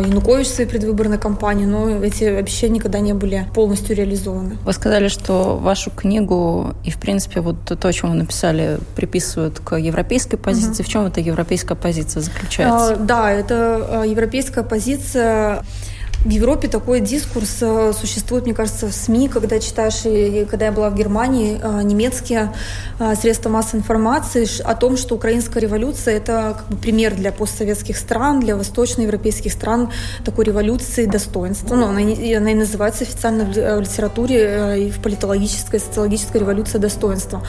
Янукович 0.00 0.48
своей 0.48 0.68
предвыборной 0.68 1.18
кампании, 1.18 1.66
но 1.66 1.88
эти 2.04 2.24
обещания 2.24 2.74
никогда 2.74 3.00
не 3.00 3.12
были 3.12 3.46
полностью 3.54 3.96
реализованы. 3.96 4.56
Вы 4.64 4.72
сказали, 4.72 5.08
что 5.08 5.56
вашу 5.56 5.90
книгу 5.90 6.74
и, 6.84 6.90
в 6.90 6.98
принципе, 6.98 7.40
вот 7.40 7.56
то, 7.64 7.88
о 7.88 7.92
чем 7.92 8.10
вы 8.10 8.16
написали, 8.16 8.78
приписывают 8.96 9.60
к 9.60 9.76
европейской 9.76 10.36
позиции. 10.36 10.82
Угу. 10.82 10.88
В 10.88 10.88
чем 10.88 11.06
эта 11.06 11.20
европейская 11.20 11.74
позиция 11.74 12.22
заключается? 12.22 12.94
А, 12.94 12.96
да, 12.96 13.30
это 13.30 14.02
а, 14.02 14.04
европейская 14.04 14.62
позиция 14.62 15.64
в 16.24 16.30
Европе 16.30 16.68
такой 16.68 17.00
дискурс 17.00 17.58
э, 17.60 17.92
существует, 17.92 18.44
мне 18.44 18.54
кажется, 18.54 18.86
в 18.86 18.92
СМИ, 18.92 19.28
когда 19.28 19.60
читаешь, 19.60 20.06
и 20.06 20.46
когда 20.50 20.66
я 20.66 20.72
была 20.72 20.88
в 20.88 20.94
Германии, 20.94 21.60
э, 21.62 21.82
немецкие 21.82 22.50
э, 22.98 23.14
средства 23.14 23.50
массовой 23.50 23.80
информации 23.80 24.46
о 24.64 24.74
том, 24.74 24.96
что 24.96 25.16
украинская 25.16 25.62
революция– 25.62 26.14
это 26.16 26.56
как 26.56 26.68
бы 26.68 26.76
пример 26.76 27.14
для 27.14 27.30
постсоветских 27.30 27.98
стран, 27.98 28.40
для 28.40 28.56
восточноевропейских 28.56 29.52
стран 29.52 29.90
такой 30.24 30.46
революции 30.46 31.04
достоинства. 31.04 31.74
Ну, 31.74 31.88
она, 31.88 32.00
она 32.00 32.50
и 32.50 32.54
называется 32.54 33.04
официально 33.04 33.44
в 33.44 33.80
литературе 33.80 34.86
и 34.86 34.90
в 34.90 35.00
политологической, 35.00 35.78
социологической 35.78 36.40
революция 36.40 36.78
достоинства, 36.80 37.42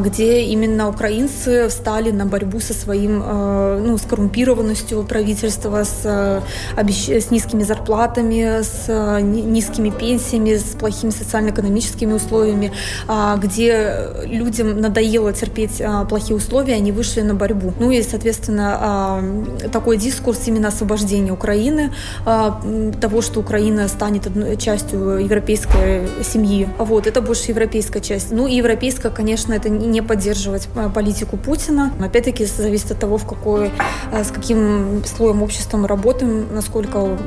где 0.00 0.40
именно 0.42 0.88
украинцы 0.88 1.68
встали 1.68 2.10
на 2.10 2.24
борьбу 2.24 2.60
со 2.60 2.72
своим, 2.72 3.18
ну, 3.18 3.98
с 3.98 4.02
коррумпированностью 4.02 5.02
правительства, 5.04 5.84
с, 5.84 6.42
с 6.76 7.30
низкими 7.30 7.62
зарплатами, 7.62 8.05
зарплатами, 8.06 8.62
с 8.62 8.84
э, 8.88 9.20
низкими 9.20 9.90
пенсиями, 9.90 10.56
с 10.56 10.74
плохими 10.78 11.10
социально-экономическими 11.10 12.12
условиями, 12.12 12.72
а, 13.08 13.36
где 13.36 14.08
людям 14.24 14.80
надоело 14.80 15.32
терпеть 15.32 15.80
а, 15.80 16.04
плохие 16.04 16.36
условия, 16.36 16.74
они 16.74 16.92
вышли 16.92 17.22
на 17.22 17.34
борьбу. 17.34 17.72
Ну 17.78 17.90
и, 17.90 18.02
соответственно, 18.02 18.78
а, 18.80 19.24
такой 19.72 19.96
дискурс 19.96 20.46
именно 20.46 20.68
освобождения 20.68 21.32
Украины, 21.32 21.92
того, 22.24 23.22
что 23.22 23.40
Украина 23.40 23.88
станет 23.88 24.28
частью 24.58 25.18
европейской 25.18 26.08
семьи. 26.22 26.68
Вот, 26.78 27.06
это 27.06 27.20
больше 27.20 27.50
европейская 27.50 28.00
часть. 28.00 28.32
Ну 28.32 28.46
и 28.46 28.56
европейская, 28.56 29.10
конечно, 29.10 29.52
это 29.52 29.68
не 29.68 30.02
поддерживать 30.02 30.68
политику 30.94 31.36
Путина. 31.36 31.92
Опять-таки, 32.00 32.44
зависит 32.44 32.92
от 32.92 32.98
того, 32.98 33.18
в 33.18 33.26
какой, 33.26 33.70
с 34.12 34.30
каким 34.30 35.02
слоем 35.04 35.42
общества 35.42 35.76
мы 35.76 35.88
работаем, 35.88 36.46
насколько 36.52 37.18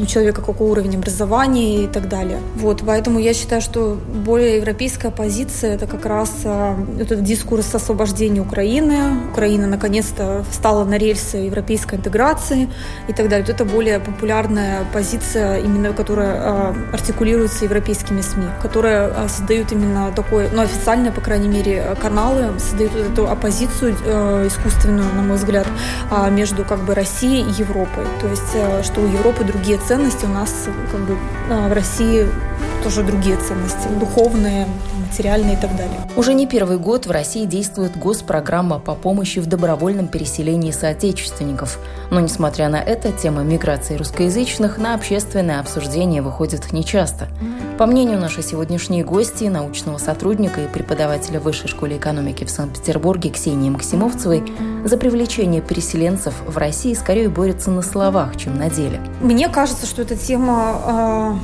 у 0.00 0.06
человека 0.06 0.42
какой 0.42 0.68
уровень 0.68 0.96
образования 0.96 1.84
и 1.84 1.86
так 1.86 2.08
далее. 2.08 2.38
Вот, 2.56 2.82
поэтому 2.86 3.18
я 3.18 3.34
считаю, 3.34 3.60
что 3.60 3.98
более 4.26 4.56
европейская 4.56 5.10
позиция 5.10 5.74
это 5.74 5.86
как 5.86 6.06
раз 6.06 6.30
э, 6.44 6.74
этот 7.00 7.22
дискурс 7.22 7.74
освобождения 7.74 8.40
Украины. 8.40 9.28
Украина 9.30 9.66
наконец-то 9.66 10.44
встала 10.50 10.84
на 10.84 10.98
рельсы 10.98 11.38
европейской 11.38 11.96
интеграции 11.96 12.68
и 13.08 13.12
так 13.12 13.28
далее. 13.28 13.46
Вот 13.46 13.54
это 13.54 13.64
более 13.64 14.00
популярная 14.00 14.84
позиция, 14.92 15.58
именно 15.58 15.92
которая 15.92 16.34
э, 16.34 16.74
артикулируется 16.92 17.64
европейскими 17.64 18.20
СМИ, 18.20 18.46
которые 18.60 19.10
э, 19.14 19.28
создают 19.28 19.72
именно 19.72 20.12
такой, 20.14 20.48
ну, 20.52 20.62
официальные, 20.62 21.12
по 21.12 21.20
крайней 21.20 21.48
мере, 21.48 21.96
каналы, 22.00 22.58
создают 22.58 22.94
эту 22.94 23.28
оппозицию 23.28 23.92
искусственную, 24.46 25.12
на 25.14 25.22
мой 25.22 25.36
взгляд, 25.36 25.66
между 26.30 26.64
как 26.64 26.80
бы 26.84 26.94
Россией 26.94 27.42
и 27.42 27.52
Европой. 27.60 28.04
То 28.20 28.28
есть, 28.28 28.84
что 28.84 29.00
у 29.00 29.06
Европы 29.06 29.44
другие 29.44 29.71
другие 29.72 29.88
ценности. 29.88 30.26
У 30.26 30.28
нас 30.28 30.68
как 30.90 31.00
бы 31.00 31.16
а, 31.50 31.68
в 31.68 31.72
России 31.72 32.26
тоже 32.82 33.02
другие 33.02 33.36
ценности, 33.36 33.88
духовные, 33.98 34.66
материально 35.12 35.52
и 35.52 35.56
так 35.56 35.76
далее. 35.76 36.00
Уже 36.16 36.32
не 36.32 36.46
первый 36.46 36.78
год 36.78 37.06
в 37.06 37.10
России 37.10 37.44
действует 37.44 37.98
госпрограмма 37.98 38.78
по 38.78 38.94
помощи 38.94 39.40
в 39.40 39.46
добровольном 39.46 40.08
переселении 40.08 40.70
соотечественников. 40.70 41.78
Но, 42.10 42.20
несмотря 42.20 42.70
на 42.70 42.76
это, 42.76 43.12
тема 43.12 43.42
миграции 43.42 43.96
русскоязычных 43.96 44.78
на 44.78 44.94
общественное 44.94 45.60
обсуждение 45.60 46.22
выходит 46.22 46.72
нечасто. 46.72 47.28
По 47.78 47.84
мнению 47.84 48.18
нашей 48.18 48.42
сегодняшней 48.42 49.02
гости, 49.02 49.44
научного 49.44 49.98
сотрудника 49.98 50.62
и 50.62 50.66
преподавателя 50.66 51.40
Высшей 51.40 51.68
школы 51.68 51.98
экономики 51.98 52.44
в 52.44 52.50
Санкт-Петербурге 52.50 53.30
Ксении 53.30 53.68
Максимовцевой, 53.68 54.42
за 54.84 54.96
привлечение 54.96 55.60
переселенцев 55.60 56.34
в 56.46 56.56
России 56.56 56.94
скорее 56.94 57.28
борются 57.28 57.70
на 57.70 57.82
словах, 57.82 58.36
чем 58.36 58.56
на 58.56 58.70
деле. 58.70 58.98
Мне 59.20 59.48
кажется, 59.48 59.84
что 59.84 60.02
эта 60.02 60.16
тема 60.16 61.38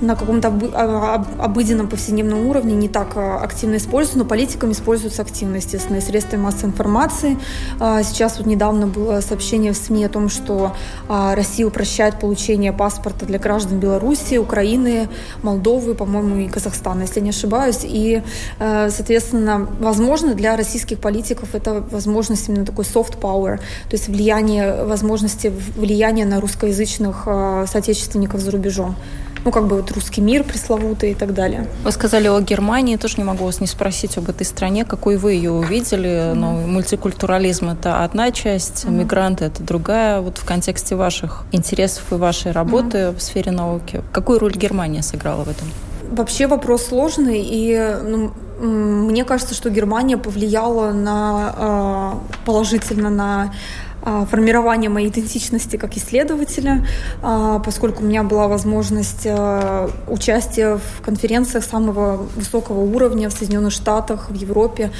на 0.00 0.16
каком-то 0.16 0.52
а, 0.74 1.24
обыденном 1.38 1.88
повседневном 1.88 2.46
уровне 2.46 2.74
не 2.74 2.88
так 2.88 3.16
а, 3.16 3.38
активно 3.42 3.76
используются, 3.76 4.18
но 4.18 4.24
политикам 4.24 4.72
используются 4.72 5.22
активно, 5.22 5.56
естественно, 5.56 5.96
и 5.96 6.00
средства 6.00 6.36
массовой 6.36 6.70
информации. 6.70 7.38
А, 7.78 8.02
сейчас 8.02 8.38
вот 8.38 8.46
недавно 8.46 8.86
было 8.86 9.20
сообщение 9.20 9.72
в 9.72 9.76
СМИ 9.76 10.04
о 10.04 10.08
том, 10.08 10.28
что 10.28 10.74
Россия 11.08 11.66
упрощает 11.66 12.18
получение 12.18 12.72
паспорта 12.72 13.26
для 13.26 13.38
граждан 13.38 13.78
Беларуси, 13.78 14.36
Украины, 14.36 15.08
Молдовы, 15.42 15.94
по-моему, 15.94 16.36
и 16.36 16.48
Казахстана, 16.48 17.02
если 17.02 17.20
не 17.20 17.30
ошибаюсь. 17.30 17.80
И, 17.82 18.22
соответственно, 18.58 19.68
возможно, 19.80 20.34
для 20.34 20.56
российских 20.56 20.98
политиков 20.98 21.54
это 21.54 21.82
возможность 21.90 22.48
именно 22.48 22.64
такой 22.64 22.84
soft 22.84 23.18
power, 23.20 23.58
то 23.58 23.92
есть 23.92 24.08
влияние, 24.08 24.84
возможности 24.84 25.52
влияния 25.76 26.24
на 26.24 26.40
русскоязычных 26.40 27.24
соотечественников 27.66 28.40
за 28.40 28.50
рубежом 28.50 28.96
ну, 29.44 29.50
как 29.50 29.66
бы 29.66 29.76
вот 29.76 29.90
русский 29.92 30.20
мир 30.20 30.44
пресловутый 30.44 31.12
и 31.12 31.14
так 31.14 31.34
далее. 31.34 31.66
Вы 31.84 31.92
сказали 31.92 32.28
о 32.28 32.40
Германии, 32.40 32.96
тоже 32.96 33.14
не 33.18 33.24
могу 33.24 33.44
вас 33.44 33.60
не 33.60 33.66
спросить 33.66 34.16
об 34.18 34.28
этой 34.28 34.44
стране, 34.44 34.84
какой 34.84 35.16
вы 35.16 35.32
ее 35.32 35.50
увидели, 35.50 36.08
mm-hmm. 36.08 36.34
но 36.34 36.52
мультикультурализм– 36.52 37.70
это 37.70 38.04
одна 38.04 38.30
часть, 38.30 38.84
mm-hmm. 38.84 38.90
мигранты– 38.90 39.44
это 39.46 39.62
другая. 39.62 40.20
Вот 40.20 40.38
в 40.38 40.44
контексте 40.44 40.94
ваших 40.94 41.44
интересов 41.52 42.12
и 42.12 42.16
вашей 42.16 42.52
работы 42.52 42.98
mm-hmm. 42.98 43.16
в 43.16 43.22
сфере 43.22 43.52
науки, 43.52 44.02
какую 44.12 44.38
роль 44.38 44.54
Германия 44.54 45.02
сыграла 45.02 45.44
в 45.44 45.48
этом? 45.48 45.68
Вообще 46.10 46.46
вопрос 46.46 46.86
сложный, 46.86 47.40
и 47.40 47.96
ну, 48.02 48.32
мне 48.60 49.24
кажется, 49.24 49.54
что 49.54 49.70
Германия 49.70 50.16
повлияла 50.16 50.92
на, 50.92 51.54
а, 51.56 52.18
положительно 52.44 53.08
на 53.08 53.54
а, 54.02 54.24
формирование 54.24 54.88
моей 54.88 55.08
идентичности 55.08 55.76
как 55.76 55.96
исследователя, 55.96 56.86
а, 57.22 57.58
поскольку 57.58 58.02
у 58.02 58.06
меня 58.06 58.22
была 58.22 58.48
возможность 58.48 59.26
а, 59.26 59.90
участия 60.08 60.76
в 60.76 61.02
конференциях 61.02 61.64
самого 61.64 62.16
высокого 62.36 62.80
уровня 62.80 63.28
в 63.28 63.32
Соединенных 63.32 63.72
Штатах, 63.72 64.30
в 64.30 64.34
Европе, 64.34 64.90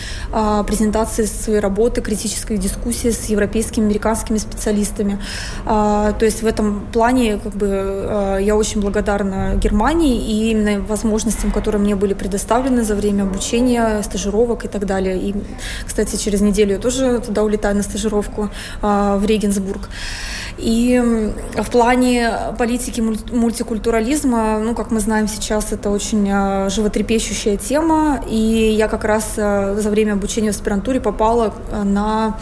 презентации 0.67 1.25
своей 1.25 1.61
работы, 1.61 2.01
критической 2.01 2.59
дискуссии 2.59 3.11
с 3.11 3.27
европейскими, 3.27 3.85
американскими 3.85 4.39
специалистами. 4.39 5.19
То 5.65 6.19
есть 6.21 6.43
в 6.43 6.47
этом 6.47 6.87
плане 6.93 7.39
как 7.39 7.55
бы, 7.55 8.39
я 8.41 8.57
очень 8.57 8.81
благодарна 8.81 9.55
Германии 9.57 10.19
и 10.19 10.51
именно 10.51 10.81
возможностям, 10.81 11.51
которые 11.51 11.81
мне 11.81 11.95
были 11.95 12.15
предоставлены 12.15 12.85
за 12.85 12.95
время 12.95 13.23
обучения, 13.23 14.03
стажировок 14.03 14.65
и 14.65 14.69
так 14.69 14.87
далее. 14.87 15.19
И, 15.19 15.35
кстати, 15.87 16.17
через 16.17 16.41
неделю 16.41 16.75
я 16.75 16.79
тоже 16.79 17.21
туда 17.21 17.43
улетаю 17.43 17.77
на 17.77 17.83
стажировку 17.83 18.51
в 19.19 19.25
Регенсбург. 19.25 19.89
И 20.61 21.01
в 21.57 21.71
плане 21.71 22.31
политики 22.59 23.01
мультикультурализма, 23.01 24.59
ну, 24.59 24.75
как 24.75 24.91
мы 24.91 25.01
знаем 25.01 25.27
сейчас, 25.27 25.73
это 25.73 25.89
очень 25.91 26.29
а, 26.31 26.69
животрепещущая 26.69 27.57
тема, 27.57 28.23
и 28.29 28.37
я 28.77 28.89
как 28.89 29.05
раз 29.05 29.35
а, 29.39 29.75
за 29.79 29.89
время 29.91 30.13
обучения 30.13 30.53
в 30.53 30.55
аспирантуре 30.55 31.01
попала 31.01 31.55
а, 31.73 31.85
на 31.85 32.37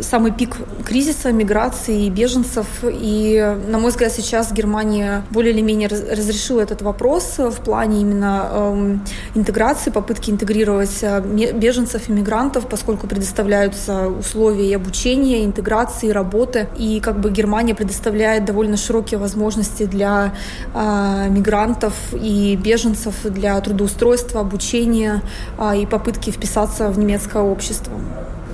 самый 0.00 0.32
пик 0.32 0.56
кризиса, 0.84 1.32
миграции 1.32 2.06
и 2.06 2.10
беженцев. 2.10 2.66
И, 2.82 3.56
на 3.68 3.78
мой 3.78 3.90
взгляд, 3.90 4.12
сейчас 4.12 4.52
Германия 4.52 5.24
более 5.30 5.52
или 5.52 5.60
менее 5.60 5.88
разрешила 5.88 6.60
этот 6.60 6.82
вопрос 6.82 7.38
в 7.38 7.62
плане 7.62 8.00
именно 8.00 8.48
э, 8.50 8.96
интеграции, 9.34 9.90
попытки 9.90 10.30
интегрировать 10.30 10.98
э, 11.02 11.20
беженцев 11.52 12.08
и 12.08 12.12
мигрантов, 12.12 12.66
поскольку 12.68 13.06
предоставляются 13.06 14.08
условия 14.08 14.70
и 14.70 14.74
обучения, 14.74 15.44
интеграции, 15.44 16.10
работы. 16.10 16.68
И 16.76 17.00
как 17.00 17.20
бы 17.20 17.30
Германия 17.30 17.74
предоставляет 17.74 18.44
довольно 18.44 18.76
широкие 18.76 19.18
возможности 19.18 19.84
для 19.84 20.34
э, 20.74 21.28
мигрантов 21.28 21.94
и 22.12 22.56
беженцев 22.56 23.14
для 23.24 23.60
трудоустройства, 23.60 24.40
обучения 24.40 25.22
э, 25.58 25.82
и 25.82 25.86
попытки 25.86 26.30
вписаться 26.30 26.88
в 26.88 26.98
немецкое 26.98 27.42
общество. 27.42 27.92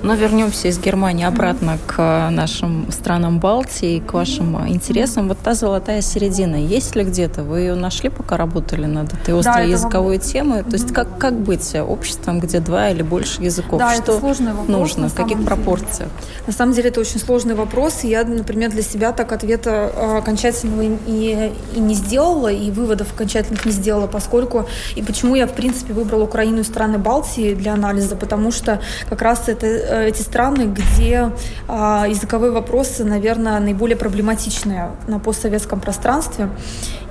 Но 0.01 0.15
вернемся 0.15 0.69
из 0.69 0.79
Германии 0.79 1.25
обратно 1.25 1.77
к 1.85 2.29
нашим 2.31 2.89
странам 2.89 3.39
Балтии, 3.39 3.99
к 3.99 4.13
вашим 4.13 4.67
интересам. 4.67 5.27
Вот 5.27 5.39
та 5.39 5.53
золотая 5.53 6.01
середина, 6.01 6.55
есть 6.55 6.95
ли 6.95 7.03
где-то? 7.03 7.43
Вы 7.43 7.61
ее 7.61 7.75
нашли, 7.75 8.09
пока 8.09 8.37
работали 8.37 8.85
над 8.85 9.13
этой 9.13 9.37
острой 9.37 9.55
да, 9.55 9.61
языковой 9.61 10.17
это... 10.17 10.25
темой? 10.25 10.63
То 10.63 10.73
есть 10.73 10.93
как, 10.93 11.17
как 11.17 11.33
быть 11.33 11.75
обществом, 11.75 12.39
где 12.39 12.59
два 12.59 12.89
или 12.89 13.01
больше 13.01 13.41
языков? 13.41 13.79
Да, 13.79 13.93
Что 13.93 14.03
это 14.03 14.19
сложный 14.19 14.53
вопрос, 14.53 14.67
нужно? 14.69 15.09
В 15.09 15.13
каких 15.13 15.37
деле. 15.37 15.47
пропорциях? 15.47 16.09
На 16.47 16.53
самом 16.53 16.73
деле 16.73 16.89
это 16.89 17.01
очень 17.01 17.19
сложный 17.19 17.55
вопрос. 17.55 18.03
Я, 18.03 18.23
например, 18.23 18.71
для 18.71 18.83
себя 18.83 19.11
так 19.11 19.33
ответа 19.33 19.91
а, 19.93 20.17
окончательного 20.19 20.97
и, 21.07 21.51
и 21.75 21.79
не 21.79 21.93
сделала, 21.93 22.49
и 22.49 22.71
выводов 22.71 23.13
окончательных 23.13 23.65
не 23.65 23.71
сделала, 23.71 24.07
поскольку 24.07 24.65
и 24.95 25.01
почему 25.01 25.35
я, 25.35 25.45
в 25.45 25.53
принципе, 25.53 25.93
выбрала 25.93 26.23
Украину 26.23 26.61
и 26.61 26.63
страны 26.63 26.97
Балтии 26.97 27.53
для 27.53 27.73
анализа, 27.73 28.15
потому 28.15 28.51
что 28.51 28.79
как 29.09 29.21
раз 29.21 29.49
это 29.49 29.88
Э, 29.88 29.88
эти 29.95 30.21
страны, 30.21 30.73
где 30.73 31.31
а, 31.67 32.05
языковые 32.07 32.51
вопросы, 32.51 33.03
наверное, 33.03 33.59
наиболее 33.59 33.97
проблематичные 33.97 34.91
на 35.07 35.19
постсоветском 35.19 35.79
пространстве 35.79 36.49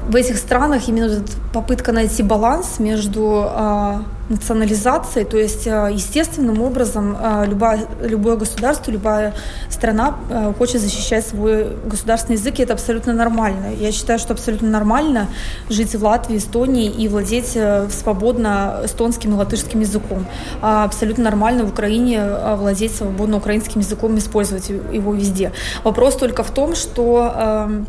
в 0.09 0.17
этих 0.17 0.39
странах 0.39 0.89
именно 0.89 1.23
попытка 1.53 1.93
найти 1.93 2.23
баланс 2.23 2.79
между 2.79 3.47
э, 3.47 3.99
национализацией, 4.31 5.27
то 5.27 5.37
есть 5.37 5.67
э, 5.67 5.91
естественным 5.93 6.63
образом 6.63 7.15
э, 7.21 7.45
любое 7.47 8.37
государство, 8.37 8.91
любая 8.91 9.35
страна 9.69 10.17
хочет 10.59 10.81
защищать 10.81 11.27
свой 11.27 11.77
государственный 11.85 12.37
язык, 12.37 12.59
и 12.59 12.63
это 12.63 12.73
абсолютно 12.73 13.13
нормально. 13.13 13.75
Я 13.79 13.93
считаю, 13.93 14.19
что 14.19 14.33
абсолютно 14.33 14.69
нормально 14.69 15.29
жить 15.69 15.95
в 15.95 16.03
Латвии, 16.03 16.39
Эстонии 16.39 16.91
и 16.91 17.07
владеть 17.09 17.59
свободно 17.91 18.81
эстонским 18.85 19.35
и 19.35 19.35
латышским 19.35 19.81
языком. 19.81 20.27
А 20.63 20.85
абсолютно 20.85 21.25
нормально 21.25 21.65
в 21.65 21.69
Украине 21.69 22.23
владеть 22.57 22.95
свободно 22.95 23.37
украинским 23.37 23.81
языком, 23.81 24.17
использовать 24.17 24.71
его 24.71 25.13
везде. 25.13 25.53
Вопрос 25.85 26.17
только 26.17 26.43
в 26.43 26.51
том, 26.51 26.75
что 26.75 27.33
а, 27.35 27.85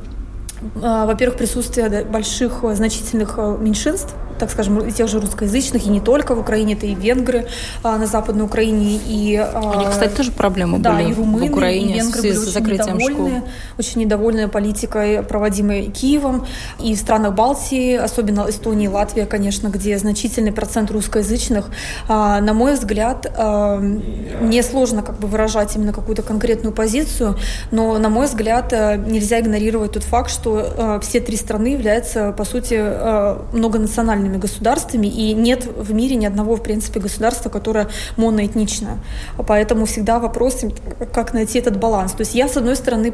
во-первых, 0.62 1.38
присутствие 1.38 2.04
больших 2.04 2.64
значительных 2.74 3.36
э, 3.38 3.58
меньшинств 3.60 4.14
так 4.40 4.52
скажем, 4.52 4.92
тех 4.92 5.08
же 5.08 5.20
русскоязычных, 5.20 5.86
и 5.86 5.90
не 5.90 6.02
только 6.02 6.36
в 6.36 6.40
Украине, 6.40 6.74
это 6.74 6.86
и 6.86 6.96
венгры 6.96 7.48
а, 7.84 7.98
на 7.98 8.06
Западной 8.06 8.46
Украине, 8.46 9.00
и... 9.08 9.36
А, 9.36 9.74
У 9.76 9.80
них, 9.80 9.90
кстати, 9.90 10.16
тоже 10.16 10.32
проблемы 10.32 10.80
да, 10.80 10.94
были 10.94 11.12
и 11.12 11.14
румыны, 11.14 11.48
в 11.48 11.52
Украине 11.52 11.96
и 11.96 11.98
венгры 11.98 12.22
были 12.22 12.38
очень 12.38 12.74
недовольны, 12.74 13.30
школ. 13.30 13.50
очень 13.78 14.02
недовольны 14.02 14.48
политикой, 14.48 15.24
проводимой 15.24 15.86
Киевом, 15.88 16.46
и 16.80 16.96
в 16.96 16.98
странах 16.98 17.34
Балтии, 17.34 17.96
особенно 17.96 18.46
Эстонии 18.50 18.86
и 18.86 18.90
Латвия, 18.90 19.26
конечно, 19.26 19.68
где 19.68 19.98
значительный 19.98 20.52
процент 20.52 20.92
русскоязычных, 20.92 21.70
а, 22.08 22.42
на 22.42 22.54
мой 22.54 22.74
взгляд, 22.74 23.32
а, 23.36 23.78
мне 23.78 24.64
сложно 24.64 25.04
как 25.04 25.20
бы 25.20 25.28
выражать 25.28 25.76
именно 25.76 25.94
какую-то 25.94 26.24
конкретную 26.24 26.74
позицию, 26.74 27.36
но, 27.72 27.98
на 27.98 28.10
мой 28.10 28.28
взгляд, 28.28 28.74
э, 28.74 28.96
нельзя 28.98 29.40
игнорировать 29.40 29.94
тот 29.94 30.04
факт, 30.04 30.32
что 30.32 30.60
э, 30.60 31.00
все 31.02 31.20
три 31.20 31.36
страны 31.36 31.68
являются, 31.68 32.32
по 32.32 32.46
сути, 32.46 32.76
э, 32.80 33.38
многонациональными 33.54 34.29
национальными 34.30 34.38
государствами, 34.38 35.08
и 35.08 35.34
нет 35.34 35.66
в 35.66 35.94
мире 35.94 36.16
ни 36.16 36.26
одного, 36.26 36.56
в 36.56 36.64
принципе, 36.64 37.00
государства, 37.00 37.50
которое 37.50 37.88
моноэтничное. 38.18 38.98
Поэтому 39.48 39.86
всегда 39.86 40.20
вопрос, 40.20 40.66
как 41.14 41.34
найти 41.34 41.60
этот 41.60 41.78
баланс. 41.78 42.12
То 42.12 42.22
есть 42.22 42.36
я, 42.36 42.48
с 42.48 42.58
одной 42.58 42.76
стороны, 42.76 43.14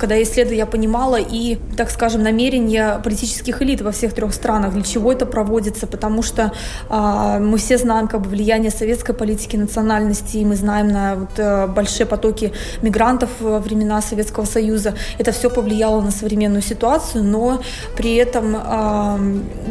когда 0.00 0.14
я 0.14 0.22
исследую, 0.22 0.56
я 0.56 0.66
понимала 0.66 1.16
и, 1.16 1.58
так 1.76 1.90
скажем, 1.90 2.22
намерения 2.22 3.00
политических 3.04 3.62
элит 3.62 3.80
во 3.80 3.90
всех 3.90 4.12
трех 4.12 4.34
странах, 4.34 4.72
для 4.72 4.82
чего 4.82 5.12
это 5.12 5.26
проводится, 5.26 5.86
потому 5.86 6.22
что 6.22 6.52
а, 6.88 7.38
мы 7.38 7.58
все 7.58 7.78
знаем 7.78 8.08
как 8.08 8.20
бы 8.20 8.28
влияние 8.28 8.70
советской 8.70 9.12
политики 9.12 9.56
национальности, 9.56 10.38
и 10.38 10.44
мы 10.44 10.56
знаем 10.56 10.88
на 10.88 11.14
вот, 11.14 11.38
э, 11.38 11.66
большие 11.66 12.06
потоки 12.06 12.52
мигрантов 12.82 13.30
во 13.40 13.58
времена 13.58 14.02
Советского 14.02 14.46
Союза. 14.46 14.94
Это 15.18 15.32
все 15.32 15.50
повлияло 15.50 16.00
на 16.00 16.10
современную 16.10 16.62
ситуацию, 16.62 17.24
но 17.24 17.60
при 17.96 18.16
этом 18.16 18.56
а, 18.56 19.18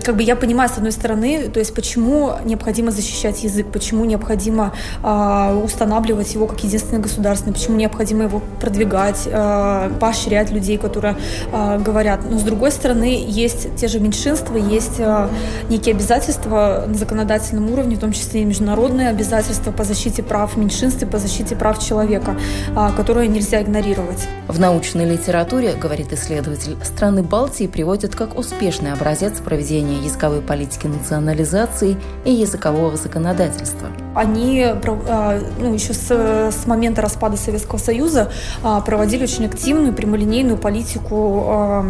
как 0.03 0.15
бы 0.15 0.23
я 0.23 0.35
понимаю, 0.35 0.69
с 0.77 0.79
одной 0.79 0.91
стороны, 0.91 1.49
то 1.49 1.57
есть 1.57 1.73
почему 1.73 2.33
необходимо 2.45 2.91
защищать 2.91 3.43
язык, 3.43 3.65
почему 3.71 4.05
необходимо 4.05 4.75
э, 5.03 5.61
устанавливать 5.63 6.35
его 6.35 6.45
как 6.45 6.63
единственный 6.63 6.99
государственный, 6.99 7.53
почему 7.53 7.77
необходимо 7.77 8.25
его 8.25 8.43
продвигать, 8.61 9.23
э, 9.25 9.89
поощрять 9.99 10.51
людей, 10.51 10.77
которые 10.77 11.15
э, 11.51 11.79
говорят. 11.79 12.19
Но 12.29 12.37
с 12.37 12.43
другой 12.43 12.71
стороны, 12.71 13.25
есть 13.27 13.75
те 13.75 13.87
же 13.87 13.99
меньшинства, 13.99 14.55
есть 14.55 14.99
э, 14.99 15.27
некие 15.67 15.95
обязательства 15.95 16.85
на 16.87 16.93
законодательном 16.93 17.71
уровне, 17.71 17.95
в 17.95 17.99
том 17.99 18.11
числе 18.11 18.43
и 18.43 18.45
международные 18.45 19.09
обязательства 19.09 19.71
по 19.71 19.83
защите 19.83 20.21
прав 20.21 20.57
меньшинств 20.57 21.01
и 21.01 21.07
по 21.07 21.17
защите 21.17 21.55
прав 21.55 21.83
человека, 21.83 22.37
э, 22.75 22.89
которые 22.95 23.27
нельзя 23.29 23.63
игнорировать. 23.63 24.27
В 24.47 24.59
научной 24.59 25.09
литературе, 25.09 25.73
говорит 25.73 26.13
исследователь, 26.13 26.77
страны 26.83 27.23
Балтии 27.23 27.65
приводят 27.65 28.15
как 28.15 28.37
успешный 28.37 28.93
образец 28.93 29.39
проведения 29.39 29.97
языковой 30.05 30.41
политики 30.41 30.66
национализации 30.87 31.97
и 32.25 32.31
языкового 32.31 32.95
законодательства. 32.97 33.87
Они 34.15 34.63
а, 34.63 35.39
ну, 35.59 35.73
еще 35.73 35.93
с, 35.93 36.09
с 36.09 36.67
момента 36.67 37.01
распада 37.01 37.37
Советского 37.37 37.79
Союза 37.79 38.31
а, 38.63 38.81
проводили 38.81 39.23
очень 39.23 39.45
активную 39.45 39.93
прямолинейную 39.93 40.57
политику 40.57 41.85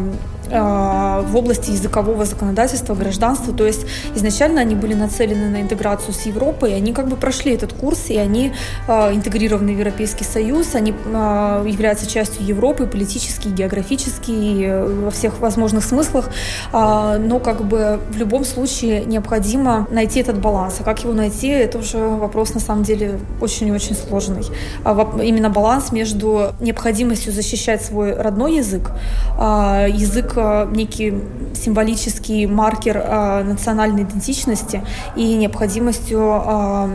в 0.50 1.36
области 1.36 1.72
языкового 1.72 2.26
законодательства, 2.26 2.96
гражданства. 2.96 3.54
То 3.54 3.66
есть 3.66 3.86
изначально 4.16 4.62
они 4.62 4.76
были 4.76 4.94
нацелены 4.94 5.50
на 5.50 5.62
интеграцию 5.62 6.14
с 6.14 6.22
Европой, 6.26 6.72
и 6.72 6.74
они 6.74 6.94
как 6.94 7.08
бы 7.08 7.16
прошли 7.16 7.54
этот 7.54 7.74
курс, 7.74 8.10
и 8.10 8.18
они 8.18 8.54
э, 8.88 9.14
интегрированы 9.14 9.74
в 9.74 9.78
Европейский 9.78 10.24
Союз, 10.24 10.76
они 10.76 10.94
э, 10.94 11.66
являются 11.68 12.08
частью 12.08 12.46
Европы 12.46 12.86
политически, 12.86 13.50
географически, 13.50 14.68
во 15.04 15.12
всех 15.12 15.40
возможных 15.40 15.84
смыслах. 15.84 16.30
Но 16.72 17.40
как 17.44 17.66
бы 17.66 18.00
в 18.10 18.18
любом 18.18 18.46
случае 18.46 19.06
необходимо 19.06 19.88
найти 19.92 20.20
этот 20.20 20.40
баланс. 20.40 20.78
А 20.80 20.84
как 20.84 21.04
его 21.04 21.14
найти, 21.14 21.48
это 21.48 21.80
уже 21.80 21.98
вопрос 21.98 22.54
на 22.54 22.60
самом 22.60 22.84
деле 22.84 23.20
очень 23.42 23.68
и 23.68 23.72
очень 23.72 23.96
сложный. 23.96 24.44
Именно 24.86 25.50
баланс 25.50 25.92
между 25.92 26.54
необходимостью 26.60 27.34
защищать 27.34 27.84
свой 27.84 28.14
родной 28.14 28.58
язык, 28.58 28.92
язык 29.38 30.37
некий 30.72 31.14
символический 31.54 32.46
маркер 32.46 33.02
а, 33.04 33.44
национальной 33.44 34.04
идентичности 34.04 34.84
и 35.16 35.36
необходимостью 35.36 36.20
а, 36.22 36.90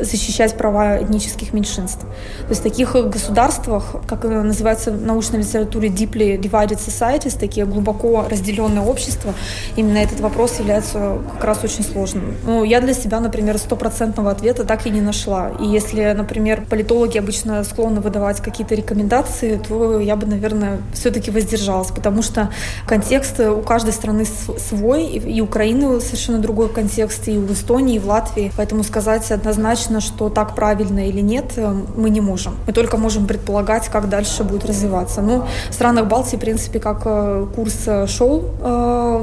защищать 0.00 0.56
права 0.56 1.02
этнических 1.02 1.52
меньшинств. 1.52 2.00
То 2.00 2.48
есть 2.48 2.60
в 2.60 2.64
таких 2.64 2.94
государствах, 2.94 3.96
как 4.06 4.24
называется 4.24 4.90
в 4.92 5.02
научной 5.02 5.40
литературе 5.40 5.88
deeply 5.88 6.38
divided 6.40 6.78
societies, 6.78 7.38
такие 7.38 7.66
глубоко 7.66 8.26
разделенные 8.28 8.82
общества, 8.82 9.34
именно 9.76 9.98
этот 9.98 10.20
вопрос 10.20 10.58
является 10.58 11.18
как 11.34 11.44
раз 11.44 11.64
очень 11.64 11.84
сложным. 11.84 12.34
Ну, 12.44 12.64
я 12.64 12.80
для 12.80 12.94
себя, 12.94 13.20
например, 13.20 13.58
стопроцентного 13.58 14.30
ответа 14.30 14.64
так 14.64 14.86
и 14.86 14.90
не 14.90 15.00
нашла. 15.00 15.50
И 15.60 15.66
если, 15.66 16.12
например, 16.12 16.64
политологи 16.68 17.18
обычно 17.18 17.62
склонны 17.64 18.00
выдавать 18.00 18.40
какие-то 18.40 18.74
рекомендации, 18.74 19.56
то 19.56 20.00
я 20.00 20.16
бы, 20.16 20.26
наверное, 20.26 20.78
все-таки 20.94 21.30
воздержалась, 21.30 21.88
потому 21.88 22.22
что 22.22 22.50
контекст 22.86 23.40
у 23.40 23.60
каждой 23.60 23.92
страны 23.92 24.24
свой, 24.24 25.04
и 25.06 25.40
Украины 25.40 26.00
совершенно 26.00 26.38
другой 26.38 26.68
контекст, 26.68 27.28
и 27.28 27.36
у 27.36 27.52
Эстонии, 27.52 27.96
и 27.96 27.98
в 27.98 28.06
Латвии. 28.06 28.50
Поэтому 28.56 28.82
сказать 28.82 29.30
однозначно 29.30 29.73
однозначно, 29.74 30.00
что 30.00 30.28
так 30.28 30.54
правильно 30.54 31.08
или 31.08 31.20
нет, 31.20 31.52
э, 31.56 31.74
мы 31.96 32.10
не 32.10 32.20
можем. 32.20 32.54
Мы 32.66 32.72
только 32.72 32.96
можем 32.96 33.26
предполагать, 33.26 33.88
как 33.88 34.08
дальше 34.08 34.44
будет 34.44 34.64
развиваться. 34.64 35.22
Ну, 35.22 35.44
в 35.70 35.74
странах 35.74 36.06
Балтии, 36.06 36.36
в 36.36 36.40
принципе, 36.40 36.78
как 36.78 37.02
э, 37.04 37.46
курс 37.54 37.74
э, 37.86 38.06
шел, 38.06 38.44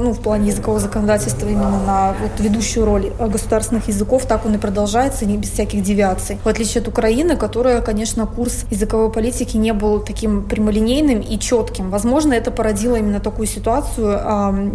ну, 0.02 0.12
в 0.12 0.20
плане 0.20 0.48
языкового 0.48 0.80
законодательства 0.80 1.48
именно 1.48 1.80
на 1.86 2.14
вот, 2.20 2.30
ведущую 2.38 2.86
роль 2.86 3.12
государственных 3.18 3.88
языков, 3.88 4.26
так 4.26 4.46
он 4.46 4.54
и 4.54 4.58
продолжается, 4.58 5.26
не 5.26 5.36
без 5.36 5.50
всяких 5.50 5.82
девиаций. 5.82 6.38
В 6.44 6.48
отличие 6.48 6.82
от 6.82 6.88
Украины, 6.88 7.36
которая, 7.36 7.80
конечно, 7.80 8.26
курс 8.26 8.64
языковой 8.70 9.10
политики 9.10 9.56
не 9.56 9.72
был 9.72 10.00
таким 10.00 10.42
прямолинейным 10.42 11.20
и 11.20 11.38
четким. 11.38 11.90
Возможно, 11.90 12.34
это 12.34 12.50
породило 12.50 12.96
именно 12.96 13.20
такую 13.20 13.46
ситуацию 13.46 14.20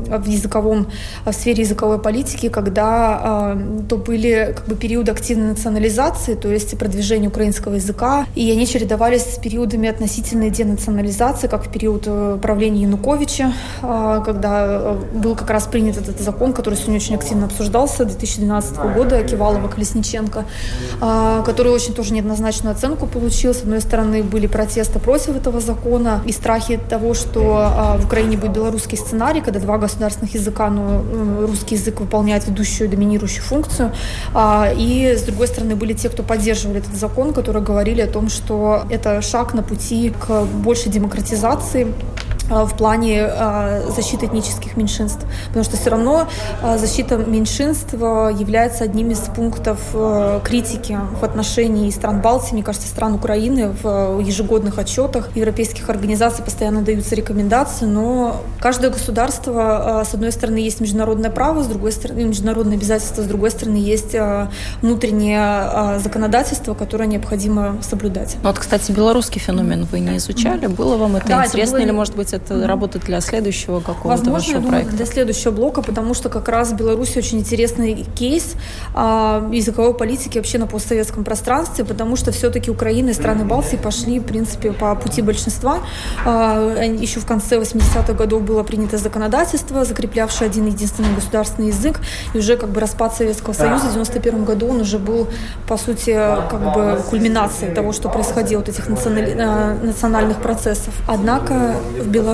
в 0.08 0.26
языковом, 0.26 0.88
в 1.26 1.34
сфере 1.34 1.63
языковой 1.63 2.00
политики, 2.00 2.50
когда 2.50 3.56
то 3.90 3.98
были 3.98 4.54
как 4.56 4.68
бы 4.68 4.76
периоды 4.76 5.12
активной 5.12 5.50
национальной 5.50 5.66
национализации, 5.67 6.36
то 6.36 6.49
есть 6.49 6.77
продвижения 6.77 7.27
украинского 7.27 7.75
языка, 7.75 8.25
и 8.36 8.51
они 8.51 8.65
чередовались 8.65 9.23
с 9.23 9.38
периодами 9.38 9.89
относительной 9.89 10.49
денационализации, 10.49 11.47
как 11.47 11.65
в 11.65 11.71
период 11.71 12.03
э, 12.06 12.38
правления 12.41 12.84
Януковича, 12.84 13.53
а, 13.82 14.21
когда 14.21 14.65
э, 14.65 14.95
был 15.13 15.36
как 15.36 15.49
раз 15.49 15.67
принят 15.67 15.97
этот 15.97 16.19
закон, 16.19 16.53
который 16.53 16.75
сегодня 16.75 16.97
очень 16.97 17.15
активно 17.15 17.45
обсуждался, 17.45 18.06
2012 18.06 18.77
года, 18.95 19.23
Кивалова, 19.23 19.67
Колесниченко, 19.67 20.45
а, 21.01 21.43
который 21.43 21.71
очень 21.71 21.93
тоже 21.93 22.13
неоднозначную 22.13 22.73
оценку 22.73 23.08
получил. 23.08 23.53
С 23.53 23.62
одной 23.62 23.82
стороны, 23.82 24.23
были 24.23 24.47
протесты 24.47 24.99
против 24.99 25.36
этого 25.36 25.60
закона 25.60 26.21
и 26.25 26.32
страхи 26.32 26.80
того, 26.89 27.13
что 27.13 27.97
в 27.99 28.06
Украине 28.06 28.38
будет 28.38 28.51
белорусский 28.51 28.97
сценарий, 28.97 29.41
когда 29.41 29.60
два 29.60 29.77
государственных 29.77 30.34
языка, 30.36 30.69
но 30.69 31.03
русский 31.41 31.75
язык 31.75 31.99
выполняет 31.99 32.47
ведущую 32.47 32.89
доминирующую 32.89 33.43
функцию. 33.43 33.91
И, 34.77 35.15
с 35.17 35.23
другой 35.23 35.47
стороны, 35.47 35.57
стороны, 35.58 35.76
были 35.76 35.93
те, 35.93 36.10
кто 36.10 36.24
поддерживали 36.24 36.80
этот 36.80 36.96
закон, 36.96 37.34
которые 37.34 37.63
говорили 37.63 38.02
о 38.02 38.08
том, 38.08 38.30
что 38.30 38.84
это 38.91 39.22
шаг 39.22 39.54
на 39.56 39.63
пути 39.63 40.13
к 40.20 40.43
большей 40.43 40.91
демократизации 40.91 41.93
в 42.50 42.76
плане 42.78 43.28
э, 43.30 43.90
защиты 43.96 44.26
этнических 44.26 44.78
меньшинств. 44.78 45.26
Потому 45.48 45.64
что 45.64 45.78
все 45.78 45.90
равно 45.90 46.28
э, 46.62 46.78
защита 46.78 47.18
меньшинств 47.18 47.94
является 47.94 48.84
одним 48.84 49.12
из 49.12 49.20
пунктов 49.20 49.80
критики 50.44 50.98
в 51.20 51.24
отношении 51.24 51.90
стран 51.92 52.22
Балтии, 52.22 52.54
мне 52.54 52.64
кажется, 52.64 52.88
стран 52.88 53.14
Украины 53.14 53.74
в 53.82 54.20
ежегодных 54.20 54.78
отчетах 54.78 55.36
европейских 55.36 55.90
организаций 55.90 56.44
постоянно 56.44 56.82
даются 56.82 57.16
рекомендации, 57.16 57.86
но 57.86 58.42
каждое 58.60 58.92
государство, 58.92 60.04
с 60.10 60.14
одной 60.14 60.32
стороны, 60.32 60.58
есть 60.58 60.80
международное 60.80 61.30
право, 61.30 61.64
с 61.64 61.68
другой 61.68 61.92
стороны, 61.92 62.24
международные 62.24 62.78
обязательства, 62.78 63.22
с 63.22 63.26
другой 63.26 63.52
стороны, 63.52 63.78
есть 63.78 64.16
внутреннее 64.82 66.00
законодательство, 66.00 66.74
которое 66.74 67.06
необходимо 67.08 67.78
соблюдать. 67.82 68.38
Ну, 68.42 68.50
вот, 68.50 68.60
кстати, 68.60 68.92
белорусский 68.92 69.40
феномен 69.40 69.86
вы 69.86 70.00
не 70.00 70.18
изучали? 70.18 70.68
Было 70.68 70.98
вам 70.98 71.16
это 71.16 71.28
да, 71.28 71.46
интересно 71.46 71.78
это 71.78 71.84
было... 71.84 71.86
или, 71.86 71.92
может 71.92 72.16
быть, 72.16 72.34
это 72.38 72.54
mm-hmm. 72.54 72.65
работа 72.65 73.00
для 73.00 73.21
следующего 73.21 73.80
какого-то 73.80 74.08
Возможно, 74.08 74.34
вашего 74.34 74.52
я 74.54 74.60
думаю, 74.60 74.71
проекта? 74.71 74.95
для 74.95 75.06
следующего 75.06 75.52
блока, 75.52 75.82
потому 75.82 76.13
что 76.13 76.30
как 76.30 76.47
раз 76.47 76.71
в 76.71 76.76
Беларуси 76.76 77.17
очень 77.17 77.39
интересный 77.39 78.06
кейс 78.15 78.56
а, 78.93 79.47
языковой 79.52 79.93
политики 79.93 80.38
вообще 80.38 80.58
на 80.58 80.67
постсоветском 80.67 81.23
пространстве, 81.23 81.86
потому 81.86 82.15
что 82.15 82.32
все-таки 82.32 82.71
Украина 82.71 83.10
и 83.10 83.13
страны 83.13 83.45
Балтии 83.45 83.78
пошли, 83.78 84.19
в 84.19 84.23
принципе, 84.23 84.71
по 84.71 84.95
пути 84.95 85.21
большинства. 85.21 85.80
А, 86.26 86.84
еще 86.84 87.19
в 87.19 87.26
конце 87.26 87.58
80-х 87.58 88.13
годов 88.13 88.43
было 88.43 88.63
принято 88.63 88.97
законодательство, 88.97 89.86
закреплявшее 89.86 90.50
один 90.50 90.67
единственный 90.67 91.13
государственный 91.13 91.69
язык, 91.69 92.00
и 92.34 92.38
уже 92.38 92.58
как 92.58 92.69
бы 92.69 92.80
распад 92.80 93.15
Советского 93.15 93.54
Союза 93.54 93.88
в 93.88 93.93
91 93.93 94.45
году 94.45 94.67
он 94.67 94.82
уже 94.82 95.00
был, 95.00 95.28
по 95.67 95.78
сути, 95.78 96.13
как 96.50 96.73
бы 96.73 97.02
кульминацией 97.10 97.73
того, 97.73 97.91
что 97.91 98.10
происходило, 98.10 98.60
вот 98.60 98.69
этих 98.69 98.88
э, 98.89 99.78
национальных 99.84 100.41
процессов. 100.41 100.93
Однако 101.08 101.76
в 102.00 102.08
Беларуси 102.08 102.27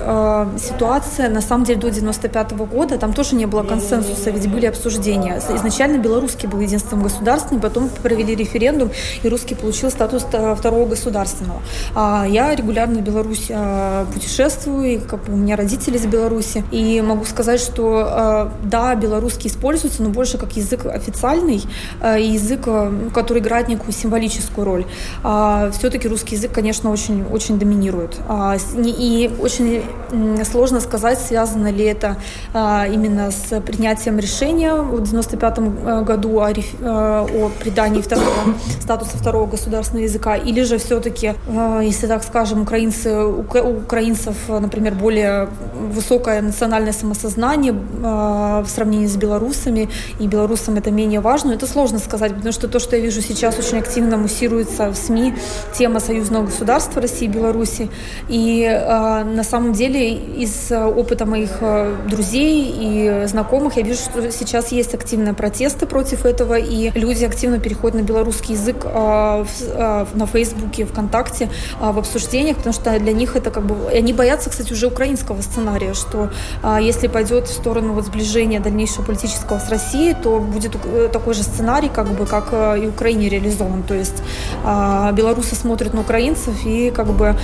э, 0.00 0.46
ситуация, 0.58 1.28
на 1.28 1.40
самом 1.40 1.64
деле, 1.64 1.80
до 1.80 1.90
95 1.90 2.52
-го 2.52 2.66
года, 2.66 2.98
там 2.98 3.12
тоже 3.12 3.36
не 3.36 3.46
было 3.46 3.62
консенсуса, 3.62 4.30
ведь 4.30 4.50
были 4.50 4.66
обсуждения. 4.66 5.40
Изначально 5.56 5.98
белорусский 5.98 6.48
был 6.48 6.60
единственным 6.60 7.04
государственным, 7.04 7.60
потом 7.60 7.88
провели 8.02 8.34
референдум, 8.34 8.90
и 9.22 9.28
русский 9.28 9.54
получил 9.54 9.90
статус 9.90 10.26
э, 10.32 10.54
второго 10.54 10.86
государственного. 10.86 11.60
А 11.94 12.26
я 12.28 12.54
регулярно 12.54 13.00
в 13.00 13.02
Беларусь 13.02 13.46
э, 13.48 14.06
путешествую, 14.12 14.94
и 14.94 14.98
как 14.98 15.28
у 15.28 15.32
меня 15.32 15.56
родители 15.56 15.96
из 15.96 16.06
Беларуси, 16.06 16.64
и 16.72 17.00
могу 17.00 17.24
сказать, 17.24 17.60
что 17.60 18.50
э, 18.62 18.66
да, 18.68 18.94
белорусский 18.94 19.50
используется, 19.50 20.02
но 20.02 20.10
больше 20.10 20.38
как 20.38 20.56
язык 20.56 20.86
официальный, 20.86 21.62
э, 22.02 22.20
язык, 22.20 22.62
э, 22.66 22.92
который 23.14 23.38
играет 23.38 23.68
некую 23.68 23.92
символическую 23.92 24.64
роль. 24.64 24.84
А 25.22 25.70
все-таки 25.72 26.08
русский 26.08 26.36
язык, 26.36 26.52
конечно, 26.52 26.90
очень, 26.90 27.24
очень 27.24 27.58
доминирует. 27.58 28.18
А, 28.28 28.56
и 28.76 29.19
очень 29.28 29.82
сложно 30.44 30.80
сказать, 30.80 31.18
связано 31.18 31.70
ли 31.70 31.84
это 31.84 32.16
а, 32.54 32.86
именно 32.86 33.30
с 33.30 33.60
принятием 33.60 34.18
решения 34.18 34.74
в 34.74 34.94
1995 34.94 35.58
э, 35.58 36.02
году 36.02 36.40
о, 36.40 36.50
э, 36.50 36.54
о 36.80 37.50
придании 37.60 38.00
второго, 38.00 38.30
статуса 38.80 39.16
второго 39.16 39.46
государственного 39.46 40.04
языка, 40.04 40.36
или 40.36 40.62
же 40.62 40.78
все-таки, 40.78 41.34
э, 41.46 41.80
если 41.82 42.06
так 42.06 42.22
скажем, 42.22 42.62
украинцы, 42.62 43.24
у 43.24 43.40
украинцев, 43.40 44.36
например, 44.48 44.94
более 44.94 45.48
высокое 45.74 46.42
национальное 46.42 46.92
самосознание 46.92 47.72
в 47.72 48.66
сравнении 48.68 49.06
с 49.06 49.16
белорусами, 49.16 49.88
и 50.18 50.26
белорусам 50.26 50.76
это 50.76 50.90
менее 50.90 51.20
важно, 51.20 51.52
это 51.52 51.66
сложно 51.66 51.98
сказать, 51.98 52.34
потому 52.34 52.52
что 52.52 52.68
то, 52.68 52.78
что 52.78 52.96
я 52.96 53.02
вижу 53.02 53.20
сейчас, 53.20 53.58
очень 53.58 53.78
активно 53.78 54.16
муссируется 54.16 54.90
в 54.90 54.96
СМИ 54.96 55.34
тема 55.76 56.00
союзного 56.00 56.46
государства 56.46 57.02
России 57.02 57.26
и 57.26 57.28
Беларуси, 57.28 57.90
и 58.28 58.64
на 59.24 59.44
самом 59.44 59.72
деле 59.72 60.14
из 60.14 60.70
опыта 60.72 61.26
моих 61.26 61.50
друзей 62.08 62.74
и 62.76 63.26
знакомых 63.26 63.76
я 63.76 63.82
вижу, 63.82 64.00
что 64.00 64.30
сейчас 64.32 64.72
есть 64.72 64.94
активные 64.94 65.34
протесты 65.34 65.86
против 65.86 66.24
этого, 66.24 66.58
и 66.58 66.90
люди 66.94 67.24
активно 67.24 67.58
переходят 67.58 68.00
на 68.00 68.04
белорусский 68.04 68.54
язык 68.54 68.84
на 68.84 70.26
Фейсбуке, 70.32 70.84
ВКонтакте 70.84 71.48
в 71.80 71.98
обсуждениях, 71.98 72.56
потому 72.56 72.72
что 72.72 72.98
для 72.98 73.12
них 73.12 73.36
это 73.36 73.50
как 73.50 73.64
бы... 73.64 73.74
Они 73.90 74.12
боятся, 74.12 74.50
кстати, 74.50 74.72
уже 74.72 74.86
украинского 74.86 75.40
сценария, 75.42 75.94
что 75.94 76.30
если 76.80 77.08
пойдет 77.08 77.48
в 77.48 77.52
сторону 77.52 77.92
вот 77.92 78.06
сближения 78.06 78.60
дальнейшего 78.60 79.04
политического 79.04 79.58
с 79.58 79.68
Россией, 79.68 80.14
то 80.14 80.38
будет 80.38 80.76
э, 80.84 81.08
такой 81.12 81.34
же 81.34 81.42
сценарий, 81.42 81.88
как 81.88 82.08
бы, 82.08 82.26
как 82.26 82.48
э, 82.52 82.80
и 82.84 82.88
Украине 82.88 83.28
реализован. 83.28 83.82
То 83.82 83.94
есть 83.94 84.22
белорусы 84.62 85.54
смотрят 85.54 85.94
на 85.94 86.00
украинцев 86.00 86.54
и 86.64 86.90
как 86.90 87.06
бы 87.06 87.36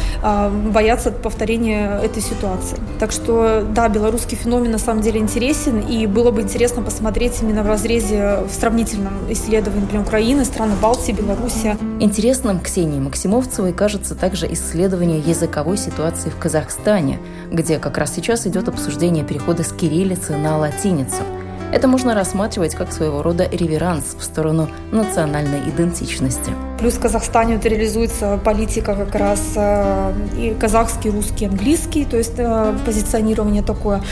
боятся 0.70 1.10
повторения 1.46 2.00
этой 2.02 2.22
ситуации. 2.22 2.76
Так 2.98 3.12
что, 3.12 3.64
да, 3.72 3.88
белорусский 3.88 4.36
феномен 4.36 4.72
на 4.72 4.78
самом 4.78 5.00
деле 5.00 5.20
интересен, 5.20 5.78
и 5.78 6.06
было 6.06 6.32
бы 6.32 6.42
интересно 6.42 6.82
посмотреть 6.82 7.40
именно 7.40 7.62
в 7.62 7.68
разрезе, 7.68 8.38
в 8.48 8.52
сравнительном 8.52 9.14
исследовании, 9.30 9.82
например, 9.82 10.04
Украины, 10.04 10.44
страны 10.44 10.74
Балтии, 10.82 11.12
Беларуси. 11.12 11.76
Интересным 12.00 12.58
Ксении 12.58 12.98
Максимовцевой 12.98 13.72
кажется 13.72 14.16
также 14.16 14.52
исследование 14.52 15.20
языковой 15.20 15.76
ситуации 15.76 16.30
в 16.30 16.36
Казахстане, 16.36 17.20
где 17.52 17.78
как 17.78 17.96
раз 17.96 18.12
сейчас 18.12 18.44
идет 18.48 18.68
обсуждение 18.68 19.22
перехода 19.22 19.62
с 19.62 19.72
кириллицы 19.72 20.36
на 20.36 20.58
латиницу– 20.58 21.22
это 21.72 21.88
можно 21.88 22.14
рассматривать 22.14 22.74
как 22.74 22.92
своего 22.92 23.22
рода 23.22 23.48
реверанс 23.50 24.16
в 24.18 24.22
сторону 24.22 24.68
национальной 24.92 25.60
идентичности. 25.68 26.52
Плюс 26.78 26.94
в 26.94 27.00
Казахстане 27.00 27.56
вот 27.56 27.64
реализуется 27.64 28.38
политика 28.44 28.94
как 28.94 29.14
раз 29.14 29.40
э, 29.56 30.12
и 30.38 30.54
казахский, 30.58 31.10
русский, 31.10 31.46
английский, 31.46 32.04
то 32.04 32.16
есть 32.16 32.34
э, 32.36 32.74
позиционирование 32.84 33.62
такое. 33.62 34.02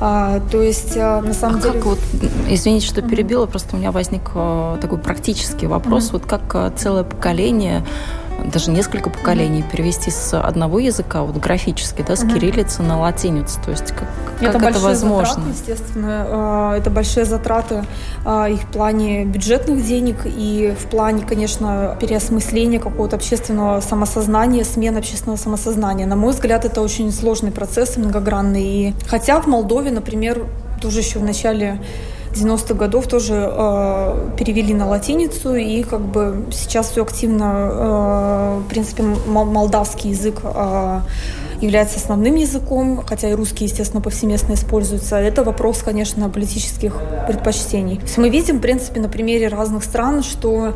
А, 0.00 0.40
то 0.50 0.60
есть 0.60 0.96
э, 0.96 1.20
на 1.20 1.32
самом 1.32 1.58
а 1.58 1.62
деле... 1.62 1.74
Как 1.74 1.86
вот, 1.86 1.98
извините, 2.48 2.86
что 2.86 3.02
перебила, 3.02 3.44
mm-hmm. 3.44 3.50
просто 3.50 3.76
у 3.76 3.78
меня 3.78 3.92
возник 3.92 4.30
такой 4.80 4.98
практический 4.98 5.66
вопрос. 5.66 6.08
Mm-hmm. 6.08 6.12
Вот 6.12 6.26
как 6.26 6.76
целое 6.76 7.04
поколение 7.04 7.84
даже 8.44 8.70
несколько 8.70 9.10
поколений 9.10 9.62
перевести 9.62 10.10
с 10.10 10.38
одного 10.38 10.78
языка, 10.78 11.22
вот 11.22 11.36
графически, 11.36 12.04
да, 12.06 12.16
с 12.16 12.22
угу. 12.22 12.34
кириллицы 12.34 12.82
на 12.82 13.00
латиницу. 13.00 13.58
То 13.64 13.70
есть 13.70 13.92
как, 13.92 14.08
как 14.40 14.54
это, 14.54 14.66
это 14.66 14.78
возможно? 14.78 15.44
Затраты, 15.44 15.50
естественно, 15.50 16.26
а, 16.28 16.76
это 16.76 16.90
большие 16.90 17.24
затраты 17.24 17.84
а, 18.24 18.48
и 18.48 18.56
в 18.56 18.66
плане 18.66 19.24
бюджетных 19.24 19.84
денег, 19.84 20.16
и 20.24 20.74
в 20.78 20.86
плане, 20.88 21.24
конечно, 21.24 21.96
переосмысления 22.00 22.78
какого-то 22.78 23.16
общественного 23.16 23.80
самосознания, 23.80 24.64
смены 24.64 24.98
общественного 24.98 25.38
самосознания. 25.38 26.06
На 26.06 26.16
мой 26.16 26.32
взгляд, 26.32 26.64
это 26.64 26.80
очень 26.80 27.12
сложный 27.12 27.50
процесс, 27.50 27.96
многогранный. 27.96 28.62
И 28.62 28.94
хотя 29.06 29.40
в 29.40 29.46
Молдове, 29.46 29.90
например, 29.90 30.46
тоже 30.80 31.00
еще 31.00 31.18
в 31.18 31.24
начале 31.24 31.80
90-х 32.32 32.74
годов 32.74 33.06
тоже 33.06 33.34
э, 33.34 34.30
перевели 34.36 34.74
на 34.74 34.86
латиницу, 34.86 35.54
и 35.54 35.82
как 35.82 36.00
бы 36.00 36.46
сейчас 36.52 36.90
все 36.90 37.02
активно, 37.02 37.70
э, 37.70 38.60
в 38.64 38.68
принципе, 38.68 39.02
молдавский 39.02 40.10
язык 40.10 40.40
э, 40.42 41.00
является 41.60 41.98
основным 41.98 42.36
языком, 42.36 43.02
хотя 43.06 43.30
и 43.30 43.34
русский, 43.34 43.64
естественно, 43.64 44.00
повсеместно 44.00 44.54
используется. 44.54 45.16
Это 45.16 45.42
вопрос, 45.42 45.82
конечно, 45.82 46.28
политических 46.28 46.94
предпочтений. 47.26 47.96
То 47.96 48.02
есть 48.02 48.18
мы 48.18 48.28
видим, 48.28 48.58
в 48.58 48.60
принципе, 48.60 49.00
на 49.00 49.08
примере 49.08 49.48
разных 49.48 49.82
стран, 49.84 50.22
что 50.22 50.74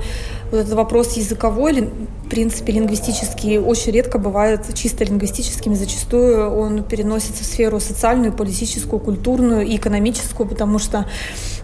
вот 0.51 0.59
этот 0.59 0.75
вопрос 0.75 1.17
языковой, 1.17 1.73
в 1.83 2.12
принципе, 2.33 2.73
лингвистический, 2.73 3.59
очень 3.59 3.93
редко 3.93 4.17
бывает 4.17 4.61
чисто 4.73 5.05
лингвистическим, 5.05 5.75
зачастую 5.75 6.51
он 6.51 6.83
переносится 6.83 7.43
в 7.45 7.47
сферу 7.47 7.79
социальную, 7.79 8.33
политическую, 8.33 9.01
культурную 9.01 9.67
и 9.67 9.77
экономическую, 9.77 10.49
потому 10.49 10.79
что 10.79 11.05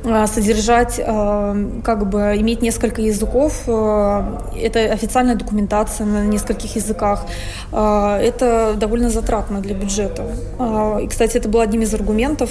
а, 0.04 0.26
содержать, 0.26 1.00
а, 1.04 1.56
как 1.82 2.08
бы 2.08 2.36
иметь 2.36 2.62
несколько 2.62 3.00
языков, 3.00 3.62
а, 3.66 4.46
это 4.54 4.80
официальная 4.92 5.36
документация 5.36 6.06
на 6.06 6.24
нескольких 6.24 6.76
языках, 6.76 7.24
это 7.72 8.74
довольно 8.76 9.10
затратно 9.10 9.60
для 9.60 9.74
бюджета. 9.74 10.24
И, 11.02 11.06
кстати, 11.08 11.38
это 11.38 11.48
был 11.48 11.60
одним 11.60 11.82
из 11.82 11.94
аргументов, 11.94 12.50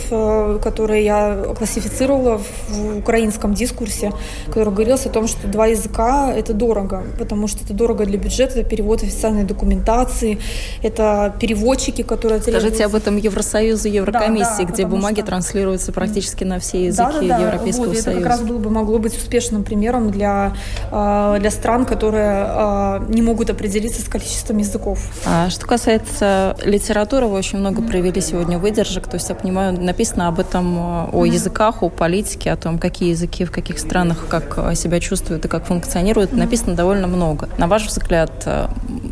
которые 0.62 1.06
я 1.06 1.44
классифицировала 1.58 2.42
в 2.70 2.98
украинском 2.98 3.54
дискурсе, 3.54 4.12
который 4.48 4.74
говорился 4.74 5.10
о 5.10 5.12
том, 5.12 5.28
что 5.28 5.48
два 5.48 5.68
языка– 5.68 6.34
это 6.36 6.54
дорого, 6.54 7.04
потому 7.20 7.48
что 7.48 7.64
это 7.64 7.74
дорого 7.74 8.04
для 8.08 8.18
бюджета, 8.18 8.60
это 8.60 8.70
перевод 8.70 9.04
официальной 9.04 9.44
документации, 9.44 10.40
это 10.82 11.36
переводчики, 11.40 12.02
которые... 12.02 12.42
Скажите 12.42 12.86
об 12.86 12.96
этом 12.96 13.18
Евросоюзу, 13.18 13.88
Еврокомиссии, 13.88 14.64
да, 14.64 14.68
да, 14.68 14.74
где 14.74 14.86
бумаги 14.86 15.20
что... 15.20 15.28
транслируются 15.28 15.92
практически 15.92 16.44
на 16.44 16.60
все 16.60 16.86
языки. 16.86 17.12
Да, 17.12 17.22
да, 17.22 17.28
да, 17.28 17.46
Европейского 17.46 17.86
вот, 17.86 17.98
Союза. 17.98 18.12
Это 18.12 18.20
как 18.20 18.30
раз 18.30 18.42
было 18.42 18.58
бы, 18.58 18.70
могло 18.70 19.00
быть 19.00 19.16
успешным 19.16 19.64
примером 19.64 20.12
для, 20.12 20.54
а, 20.92 21.40
для 21.40 21.52
стран, 21.52 21.86
которые 21.86 22.32
а, 22.32 23.06
не 23.10 23.22
могут 23.22 23.50
определиться 23.50 24.02
с 24.02 24.06
количеством 24.06 24.58
языков. 24.58 25.00
А 25.26 25.50
что 25.50 25.66
касается 25.66 26.56
литературы, 26.64 27.28
вы 27.28 27.38
очень 27.38 27.60
много 27.60 27.82
провели 27.82 28.22
сегодня 28.22 28.58
выдержек. 28.58 29.08
То 29.08 29.16
есть, 29.16 29.30
я 29.30 29.36
понимаю, 29.36 29.80
написано 29.80 30.28
об 30.28 30.40
этом, 30.40 30.78
а, 30.80 31.10
о 31.12 31.26
языках, 31.26 31.84
о 31.84 31.90
политике, 31.90 32.52
о 32.52 32.58
том, 32.58 32.80
какие 32.80 33.10
языки 33.10 33.46
в 33.46 33.52
каких 33.52 33.80
странах 33.80 34.28
как 34.30 34.76
себя 34.76 35.00
чувствуют 35.00 35.46
и 35.46 35.48
как 35.48 35.66
функционируют. 35.66 36.32
Написано 36.32 36.76
довольно 36.76 37.08
много. 37.08 37.50
На 37.58 37.68
ваш 37.68 37.86
взгляд, 37.88 37.97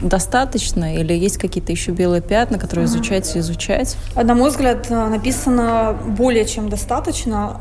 достаточно 0.02 0.96
или 0.96 1.14
есть 1.14 1.38
какие-то 1.38 1.72
еще 1.72 1.92
белые 1.92 2.22
пятна, 2.22 2.58
которые 2.60 2.86
изучать 2.86 3.36
и 3.36 3.40
изучать? 3.40 3.98
На 4.16 4.36
мой 4.36 4.50
взгляд, 4.50 4.90
написано 4.90 5.96
более 6.06 6.46
чем 6.46 6.70
достаточно. 6.70 7.58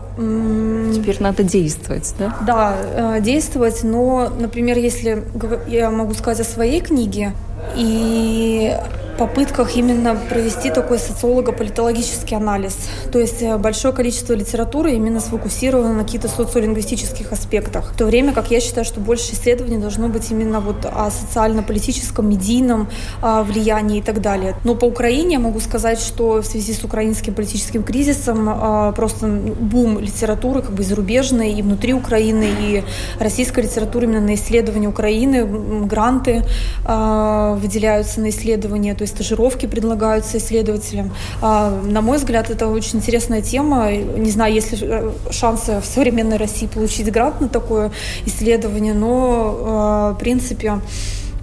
Теперь 0.95 1.17
надо 1.21 1.43
действовать, 1.43 2.15
да? 2.19 2.37
Да, 2.47 2.77
э, 3.17 3.21
действовать, 3.21 3.83
но, 3.83 4.31
например, 4.39 4.79
если 4.79 5.25
я 5.69 5.91
могу 5.91 6.15
сказать 6.15 6.47
о 6.47 6.51
своей 6.51 6.81
книге, 6.81 7.33
и 7.77 8.77
попытках 9.17 9.77
именно 9.77 10.17
провести 10.29 10.71
такой 10.71 10.99
социолого-политологический 10.99 12.37
анализ. 12.37 12.77
То 13.13 13.19
есть 13.19 13.43
э, 13.43 13.57
большое 13.59 13.95
количество 13.95 14.35
литературы 14.35 14.93
именно 14.93 15.21
сфокусировано 15.21 15.95
на 15.95 16.05
каких-то 16.05 16.29
социолингвистических 16.29 17.33
аспектах. 17.33 17.93
В 17.93 17.97
то 17.97 18.07
время 18.07 18.33
как 18.33 18.51
я 18.51 18.61
считаю, 18.61 18.85
что 18.85 19.01
больше 19.01 19.33
исследований 19.35 19.79
должно 19.79 20.09
быть 20.09 20.31
именно 20.31 20.61
вот 20.61 20.85
о 20.85 21.11
социально-политическом, 21.11 22.29
медийном 22.29 22.89
влиянии 23.23 23.99
и 23.99 24.03
так 24.03 24.21
далее. 24.21 24.57
Но 24.65 24.75
по 24.75 24.87
Украине 24.87 25.35
я 25.35 25.39
могу 25.39 25.61
сказать, 25.61 26.01
что 26.01 26.43
в 26.43 26.47
связи 26.47 26.73
с 26.73 26.85
украинским 26.85 27.35
политическим 27.35 27.83
кризисом 27.83 28.49
а, 28.49 28.93
просто 28.93 29.27
бум 29.27 29.99
литературы 29.99 30.63
как 30.63 30.73
бы 30.73 30.83
зарубежной 30.83 31.53
и 31.53 31.63
внутри 31.63 31.95
Украины, 31.95 32.47
и 32.61 32.85
российской 33.19 33.65
литературы 33.65 34.07
именно 34.07 34.21
на 34.21 34.35
исследование 34.35 34.89
Украины, 34.89 35.45
гранты 35.87 36.45
а, 36.85 37.55
выделяются 37.55 38.21
на 38.21 38.31
исследования, 38.31 38.95
то 39.05 39.07
есть 39.07 39.15
стажировки 39.15 39.67
предлагаются 39.67 40.39
исследователям. 40.39 41.13
А, 41.43 41.71
на 41.71 42.01
мой 42.01 42.17
взгляд, 42.17 42.51
это 42.51 42.69
очень 42.69 42.99
интересная 42.99 43.43
тема. 43.43 43.93
Не 43.93 44.31
знаю, 44.31 44.55
есть 44.55 44.73
ли 44.73 44.79
э, 44.81 45.11
шансы 45.31 45.81
в 45.81 45.85
современной 45.85 46.39
России 46.39 46.67
получить 46.67 47.13
грант 47.13 47.41
на 47.41 47.49
такое 47.49 47.91
исследование, 48.25 48.95
но, 48.95 49.59
а, 49.67 50.13
в 50.13 50.19
принципе, 50.19 50.81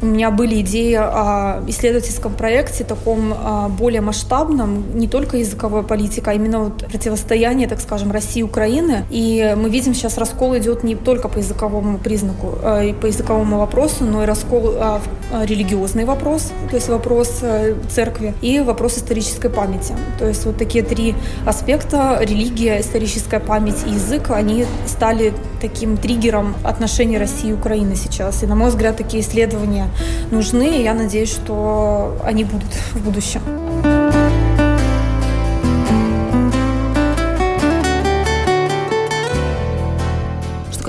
у 0.01 0.05
меня 0.05 0.31
были 0.31 0.61
идеи 0.61 0.95
о 0.95 1.63
исследовательском 1.67 2.33
проекте, 2.33 2.83
таком 2.83 3.33
а, 3.33 3.69
более 3.69 4.01
масштабном, 4.01 4.97
не 4.97 5.07
только 5.07 5.37
языковая 5.37 5.83
политика, 5.83 6.31
а 6.31 6.33
именно 6.33 6.59
вот 6.59 6.85
противостояние, 6.85 7.67
так 7.67 7.79
скажем, 7.79 8.11
России 8.11 8.39
и 8.39 8.43
Украины. 8.43 9.05
И 9.09 9.55
мы 9.57 9.69
видим 9.69 9.93
сейчас 9.93 10.17
раскол 10.17 10.57
идет 10.57 10.83
не 10.83 10.95
только 10.95 11.27
по 11.27 11.37
языковому 11.37 11.97
признаку, 11.97 12.57
а, 12.63 12.93
по 12.93 13.05
языковому 13.05 13.59
вопросу, 13.59 14.05
но 14.05 14.23
и 14.23 14.25
раскол 14.25 14.73
а, 14.77 15.01
религиозный 15.43 16.05
вопрос, 16.05 16.51
то 16.69 16.75
есть 16.75 16.89
вопрос 16.89 17.39
э, 17.41 17.75
церкви, 17.89 18.33
и 18.41 18.59
вопрос 18.59 18.97
исторической 18.97 19.49
памяти. 19.49 19.93
То 20.19 20.27
есть 20.27 20.45
вот 20.45 20.57
такие 20.57 20.83
три 20.83 21.15
аспекта, 21.45 22.19
религия, 22.21 22.81
историческая 22.81 23.39
память 23.39 23.83
и 23.85 23.91
язык, 23.91 24.31
они 24.31 24.65
стали 24.85 25.33
таким 25.61 25.97
триггером 25.97 26.55
отношений 26.63 27.17
России 27.17 27.51
и 27.51 27.53
Украины 27.53 27.95
сейчас. 27.95 28.43
И, 28.43 28.47
на 28.47 28.55
мой 28.55 28.69
взгляд, 28.69 28.97
такие 28.97 29.23
исследования 29.23 29.87
нужны, 30.31 30.79
и 30.79 30.83
я 30.83 30.93
надеюсь, 30.93 31.31
что 31.31 32.17
они 32.25 32.43
будут 32.43 32.73
в 32.93 33.03
будущем. 33.03 33.41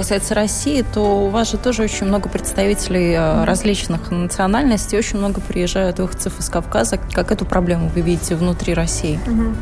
касается 0.02 0.34
России, 0.34 0.84
то 0.92 1.26
у 1.26 1.28
вас 1.28 1.52
же 1.52 1.58
тоже 1.58 1.84
очень 1.84 2.06
много 2.06 2.28
представителей 2.28 3.14
mm-hmm. 3.14 3.44
различных 3.44 4.10
национальностей, 4.10 4.98
очень 4.98 5.18
много 5.18 5.40
приезжают 5.40 6.00
выходцев 6.00 6.40
из 6.40 6.48
Кавказа. 6.48 6.98
Как 7.12 7.30
эту 7.30 7.46
проблему 7.46 7.88
вы 7.94 8.00
видите 8.00 8.34
внутри 8.34 8.74
России? 8.74 9.20
Mm-hmm. 9.24 9.54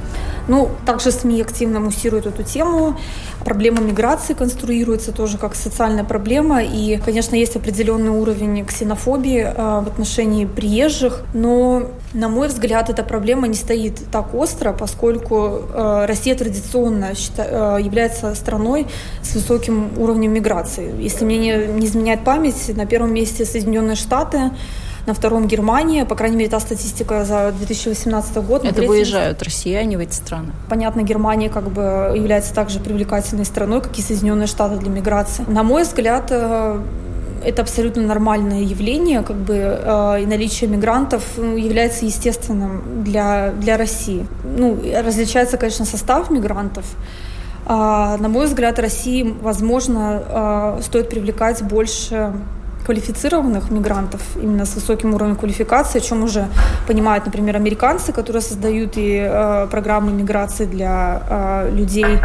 Ну, 0.50 0.68
также 0.84 1.12
СМИ 1.12 1.42
активно 1.42 1.78
муссируют 1.78 2.26
эту 2.26 2.42
тему. 2.42 2.98
Проблема 3.44 3.80
миграции 3.80 4.34
конструируется 4.34 5.12
тоже 5.12 5.38
как 5.38 5.54
социальная 5.54 6.02
проблема. 6.02 6.64
И, 6.64 6.96
конечно, 6.96 7.36
есть 7.36 7.54
определенный 7.54 8.10
уровень 8.10 8.64
ксенофобии 8.66 9.42
э, 9.42 9.54
в 9.54 9.86
отношении 9.86 10.46
приезжих. 10.46 11.22
Но, 11.34 11.84
на 12.14 12.28
мой 12.28 12.48
взгляд, 12.48 12.90
эта 12.90 13.04
проблема 13.04 13.46
не 13.46 13.54
стоит 13.54 14.00
так 14.10 14.34
остро, 14.34 14.72
поскольку 14.72 15.62
э, 15.72 16.06
Россия 16.08 16.34
традиционно 16.34 17.12
э, 17.12 17.78
является 17.80 18.34
страной 18.34 18.88
с 19.22 19.36
высоким 19.36 19.92
уровнем 19.98 20.32
миграции. 20.32 20.92
Если 21.00 21.24
мне 21.24 21.68
не 21.68 21.86
изменяет 21.86 22.24
память, 22.24 22.76
на 22.76 22.86
первом 22.86 23.14
месте 23.14 23.44
Соединенные 23.44 23.94
Штаты, 23.94 24.50
на 25.10 25.14
втором 25.14 25.48
Германия, 25.48 26.04
по 26.04 26.14
крайней 26.14 26.36
мере, 26.36 26.50
та 26.50 26.60
статистика 26.60 27.24
за 27.24 27.52
2018 27.58 28.36
год. 28.46 28.64
Это 28.64 28.82
выезжают 28.82 29.42
россияне 29.42 29.96
в 29.96 30.00
эти 30.00 30.14
страны? 30.14 30.52
Понятно, 30.68 31.02
Германия 31.02 31.48
как 31.48 31.68
бы 31.68 32.12
является 32.14 32.54
также 32.54 32.78
привлекательной 32.78 33.44
страной, 33.44 33.80
как 33.80 33.98
и 33.98 34.02
Соединенные 34.02 34.46
Штаты 34.46 34.76
для 34.76 34.88
миграции. 34.88 35.44
На 35.48 35.64
мой 35.64 35.82
взгляд, 35.82 36.28
э, 36.30 36.80
это 37.44 37.62
абсолютно 37.62 38.02
нормальное 38.02 38.60
явление, 38.60 39.22
как 39.22 39.36
бы 39.36 39.54
э, 39.56 40.22
и 40.22 40.26
наличие 40.26 40.70
мигрантов 40.70 41.24
ну, 41.36 41.56
является 41.56 42.04
естественным 42.04 43.02
для, 43.02 43.50
для 43.50 43.76
России. 43.76 44.26
Ну, 44.44 44.78
различается, 45.04 45.56
конечно, 45.56 45.86
состав 45.86 46.30
мигрантов. 46.30 46.84
А, 47.66 48.16
на 48.18 48.28
мой 48.28 48.46
взгляд, 48.46 48.78
России, 48.78 49.34
возможно, 49.42 50.22
э, 50.78 50.82
стоит 50.82 51.08
привлекать 51.08 51.62
больше 51.64 52.32
квалифицированных 52.90 53.70
мигрантов, 53.70 54.20
именно 54.42 54.66
с 54.66 54.74
высоким 54.74 55.14
уровнем 55.14 55.36
квалификации, 55.36 55.98
о 55.98 56.00
чем 56.00 56.24
уже 56.24 56.48
понимают, 56.88 57.26
например, 57.26 57.56
американцы, 57.56 58.12
которые 58.12 58.42
создают 58.42 58.96
и 58.96 59.16
э, 59.22 59.68
программы 59.70 60.10
миграции 60.10 60.66
для 60.66 61.22
э, 61.30 61.70
людей 61.70 62.18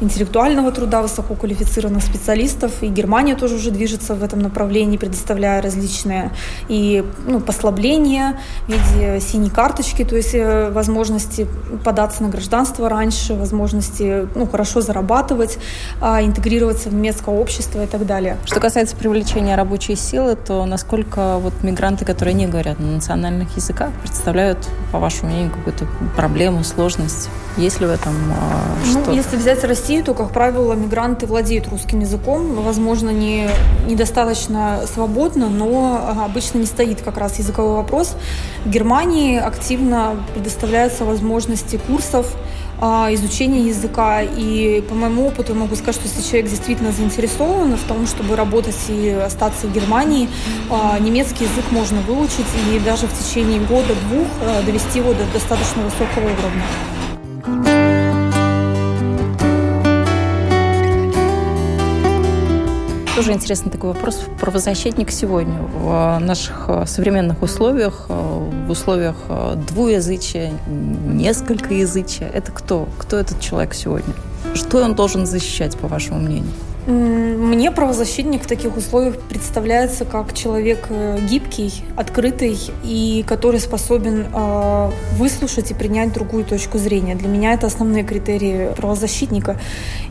интеллектуального 0.00 0.70
труда 0.72 1.02
высококвалифицированных 1.02 2.02
специалистов. 2.02 2.72
И 2.82 2.88
Германия 2.88 3.34
тоже 3.34 3.56
уже 3.56 3.70
движется 3.70 4.14
в 4.14 4.22
этом 4.22 4.40
направлении, 4.40 4.96
предоставляя 4.96 5.62
различные 5.62 6.32
и 6.68 7.04
ну, 7.26 7.40
послабления 7.40 8.38
в 8.66 8.72
виде 8.72 9.20
синей 9.20 9.50
карточки, 9.50 10.04
то 10.04 10.16
есть 10.16 10.34
э, 10.34 10.70
возможности 10.70 11.46
податься 11.84 12.22
на 12.22 12.28
гражданство 12.28 12.88
раньше, 12.88 13.34
возможности 13.34 14.28
ну, 14.34 14.46
хорошо 14.46 14.80
зарабатывать, 14.80 15.58
а, 16.00 16.22
интегрироваться 16.22 16.88
в 16.88 16.94
немецкое 16.94 17.34
общество 17.34 17.82
и 17.82 17.86
так 17.86 18.06
далее. 18.06 18.36
Что 18.44 18.60
касается 18.60 18.96
привлечения 18.96 19.54
рабочей 19.56 19.96
силы, 19.96 20.36
то 20.36 20.64
насколько 20.66 21.38
вот 21.38 21.54
мигранты, 21.62 22.04
которые 22.04 22.34
не 22.34 22.46
говорят 22.46 22.78
на 22.78 22.92
национальных 22.92 23.56
языках, 23.56 23.90
представляют, 24.02 24.58
по 24.92 24.98
вашему 24.98 25.30
мнению, 25.30 25.50
какую-то 25.52 25.86
проблему, 26.16 26.64
сложность? 26.64 27.28
Есть 27.56 27.80
ли 27.80 27.86
в 27.86 27.90
этом 27.90 28.12
э, 28.14 28.90
что? 28.90 29.04
Ну, 29.06 29.14
если 29.14 29.36
взять 29.36 29.64
Россию, 29.64 29.85
России, 29.86 30.02
то, 30.02 30.14
как 30.14 30.32
правило, 30.32 30.72
мигранты 30.72 31.26
владеют 31.26 31.68
русским 31.68 32.00
языком. 32.00 32.54
Возможно, 32.56 33.10
не, 33.10 33.48
недостаточно 33.86 34.80
свободно, 34.92 35.48
но 35.48 36.24
обычно 36.24 36.58
не 36.58 36.66
стоит 36.66 37.02
как 37.02 37.18
раз 37.18 37.38
языковой 37.38 37.76
вопрос. 37.76 38.16
В 38.64 38.68
Германии 38.68 39.38
активно 39.38 40.16
предоставляются 40.34 41.04
возможности 41.04 41.76
курсов 41.86 42.26
а, 42.80 43.14
изучения 43.14 43.60
языка. 43.60 44.22
И 44.22 44.80
по 44.88 44.96
моему 44.96 45.28
опыту 45.28 45.54
могу 45.54 45.76
сказать, 45.76 45.94
что 45.94 46.08
если 46.08 46.28
человек 46.28 46.50
действительно 46.50 46.90
заинтересован 46.90 47.76
в 47.76 47.84
том, 47.84 48.08
чтобы 48.08 48.34
работать 48.34 48.88
и 48.88 49.10
остаться 49.10 49.68
в 49.68 49.72
Германии, 49.72 50.28
а, 50.68 50.98
немецкий 50.98 51.44
язык 51.44 51.70
можно 51.70 52.00
выучить 52.00 52.50
и 52.74 52.80
даже 52.80 53.06
в 53.06 53.12
течение 53.16 53.60
года-двух 53.60 54.26
а, 54.42 54.62
довести 54.64 54.98
его 54.98 55.12
до 55.12 55.24
достаточно 55.32 55.82
высокого 55.82 56.24
уровня. 56.24 56.64
Тоже 63.16 63.32
интересный 63.32 63.72
такой 63.72 63.94
вопрос. 63.94 64.20
Правозащитник 64.38 65.10
сегодня 65.10 65.58
в 65.58 66.18
наших 66.18 66.66
э, 66.68 66.84
современных 66.86 67.42
условиях, 67.42 68.04
э, 68.10 68.12
в 68.66 68.70
условиях 68.70 69.16
э, 69.30 69.56
двуязычия, 69.68 70.52
несколько 70.66 71.72
язычия. 71.72 72.28
Это 72.28 72.52
кто? 72.52 72.86
Кто 72.98 73.16
этот 73.16 73.40
человек 73.40 73.72
сегодня? 73.72 74.12
Что 74.54 74.84
он 74.84 74.94
должен 74.94 75.24
защищать, 75.24 75.78
по 75.78 75.88
вашему 75.88 76.20
мнению? 76.20 76.52
Мне 76.86 77.72
правозащитник 77.72 78.44
в 78.44 78.46
таких 78.46 78.76
условиях 78.76 79.18
представляется 79.18 80.04
как 80.04 80.32
человек 80.34 80.86
э, 80.88 81.18
гибкий, 81.28 81.82
открытый 81.96 82.56
и 82.84 83.24
который 83.26 83.58
способен 83.58 84.26
э, 84.32 84.90
выслушать 85.14 85.72
и 85.72 85.74
принять 85.74 86.12
другую 86.12 86.44
точку 86.44 86.78
зрения. 86.78 87.16
Для 87.16 87.28
меня 87.28 87.54
это 87.54 87.66
основные 87.66 88.04
критерии 88.04 88.72
правозащитника 88.76 89.58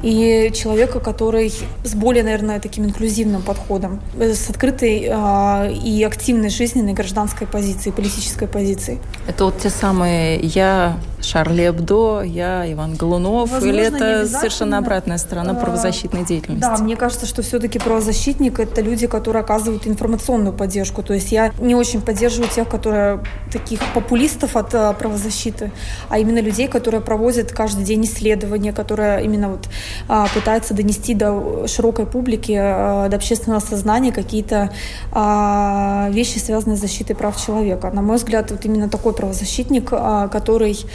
и 0.03 0.51
человека, 0.53 0.99
который 0.99 1.53
с 1.85 1.95
более, 1.95 2.23
наверное, 2.25 2.59
таким 2.59 2.83
инклюзивным 2.83 3.41
подходом, 3.41 4.01
э, 4.19 4.33
с 4.33 4.49
открытой 4.49 5.07
э, 5.09 5.73
и 5.73 6.03
активной 6.03 6.49
жизненной 6.49 6.93
гражданской 6.93 7.47
позицией, 7.47 7.93
политической 7.93 8.49
позицией. 8.49 8.99
Это 9.27 9.45
вот 9.45 9.59
те 9.59 9.69
самые 9.69 10.39
«я 10.39 10.97
Шарли 11.25 11.69
Эбдо, 11.69 12.21
я 12.21 12.71
Иван 12.71 12.95
Голунов, 12.95 13.51
Возможно, 13.51 13.67
или 13.67 13.83
это 13.83 14.27
совершенно 14.27 14.77
обратная 14.77 15.17
сторона 15.17 15.51
а, 15.51 15.55
правозащитной 15.55 16.23
деятельности? 16.23 16.64
Да, 16.77 16.83
мне 16.83 16.95
кажется, 16.95 17.25
что 17.25 17.41
все-таки 17.41 17.79
правозащитник– 17.79 18.59
это 18.59 18.81
люди, 18.81 19.07
которые 19.07 19.41
оказывают 19.41 19.87
информационную 19.87 20.53
поддержку. 20.53 21.03
То 21.03 21.13
есть 21.13 21.31
я 21.31 21.51
не 21.59 21.75
очень 21.75 22.01
поддерживаю 22.01 22.49
тех, 22.49 22.67
которые 22.67 23.23
таких 23.51 23.79
популистов 23.93 24.55
от 24.55 24.73
а, 24.73 24.93
правозащиты, 24.93 25.71
а 26.09 26.19
именно 26.19 26.39
людей, 26.39 26.67
которые 26.67 27.01
проводят 27.01 27.51
каждый 27.51 27.83
день 27.83 28.05
исследования, 28.05 28.73
которые 28.73 29.23
именно 29.23 29.49
вот 29.49 29.69
а, 30.07 30.27
пытаются 30.33 30.73
донести 30.73 31.13
до 31.13 31.67
широкой 31.67 32.05
публики, 32.05 32.57
а, 32.57 33.07
до 33.09 33.15
общественного 33.15 33.59
сознания 33.59 34.11
какие-то 34.11 34.71
а, 35.11 36.09
вещи, 36.11 36.37
связанные 36.37 36.77
с 36.77 36.81
защитой 36.81 37.13
прав 37.13 37.43
человека. 37.43 37.91
На 37.91 38.01
мой 38.01 38.17
взгляд, 38.17 38.51
вот 38.51 38.65
именно 38.65 38.89
такой 38.89 39.13
правозащитник, 39.13 39.89
а, 39.91 40.27
который 40.27 40.85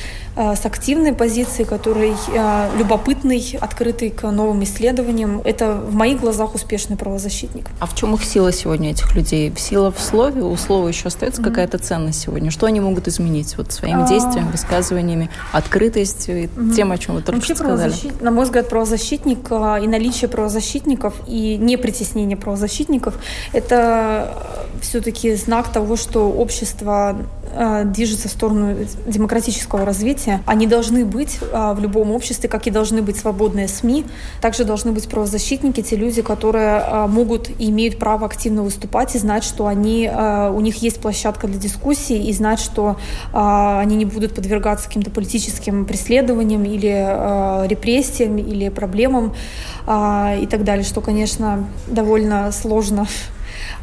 Э, 0.40 0.54
с 0.54 0.64
активной 0.64 1.12
позицией, 1.12 1.66
который 1.66 2.14
э, 2.33 2.68
любопытный, 2.78 3.59
открытый 3.61 4.11
к 4.11 4.30
новым 4.30 4.62
исследованиям. 4.62 5.42
Это 5.44 5.60
в 5.66 5.94
моих 5.94 6.20
глазах 6.20 6.55
успешный 6.55 6.96
правозащитник. 6.96 7.66
А 7.79 7.87
в 7.87 7.94
чем 7.94 8.14
их 8.14 8.25
сила 8.25 8.53
сегодня, 8.53 8.90
этих 8.90 9.14
людей? 9.14 9.53
Сила 9.57 9.90
в 9.90 10.01
слове? 10.01 10.42
У 10.42 10.57
слова 10.57 10.88
еще 10.88 11.09
остается 11.09 11.40
mm-hmm. 11.40 11.44
какая-то 11.44 11.79
ценность 11.79 12.20
сегодня? 12.20 12.51
Что 12.51 12.66
они 12.66 12.81
могут 12.81 13.09
изменить 13.09 13.57
вот 13.57 13.73
своими 13.73 14.05
а. 14.05 14.09
действиями, 14.09 14.51
высказываниями, 14.51 15.31
открытостью 15.53 16.44
и 16.44 16.46
mm-hmm. 16.46 16.75
тем, 16.75 16.92
о 16.92 16.99
чем 16.99 17.16
вы 17.16 17.23
только 17.23 17.44
что 17.44 17.55
сказали? 17.55 17.94
На 18.20 18.31
мой 18.31 18.44
взгляд, 18.44 18.68
правозащитник 18.68 19.51
э, 19.51 19.85
и 19.85 19.88
наличие 19.88 20.29
правозащитников 20.29 21.14
и 21.27 21.57
непритеснение 21.57 22.37
правозащитников– 22.37 23.14
это 23.53 24.35
все-таки 24.81 25.35
знак 25.35 25.73
того, 25.73 25.96
что 25.96 26.31
общество 26.31 27.16
движется 27.87 28.29
в 28.29 28.31
сторону 28.31 28.77
демократического 29.07 29.85
развития. 29.85 30.41
Они 30.47 30.67
должны 30.67 31.05
быть 31.05 31.39
а, 31.53 31.75
в 31.75 31.81
любом 31.81 32.13
обществе, 32.13 32.49
как 32.49 32.67
и 32.67 32.71
должны 32.71 33.03
быть 33.03 33.17
свободные 33.17 33.69
СМИ. 33.69 34.05
Также 34.41 34.65
должны 34.65 34.93
быть 34.93 35.09
правозащитники, 35.09 35.83
те 35.83 35.97
люди, 35.97 36.23
которые 36.23 36.83
а, 36.85 37.07
могут 37.07 37.51
и 37.51 37.71
имеют 37.71 37.99
право 37.99 38.27
активно 38.27 38.63
выступать 38.63 39.15
и 39.15 39.19
знать, 39.19 39.45
что 39.45 39.67
они, 39.67 40.11
у 40.11 40.61
них 40.61 40.77
есть 40.83 41.01
площадка 41.01 41.47
для 41.47 41.59
дискуссии 41.59 42.29
и 42.29 42.33
знать, 42.33 42.61
что 42.61 42.97
они 43.33 43.97
не 43.97 44.05
будут 44.05 44.35
подвергаться 44.35 44.87
каким-то 44.87 45.11
политическим 45.11 45.85
преследованиям 45.85 46.65
или 46.65 47.67
репрессиям 47.69 48.39
или 48.39 48.69
проблемам 48.69 49.35
и 49.85 50.49
так 50.51 50.65
далее, 50.65 50.85
что, 50.85 51.01
конечно, 51.01 51.67
довольно 51.87 52.53
сложно 52.53 53.07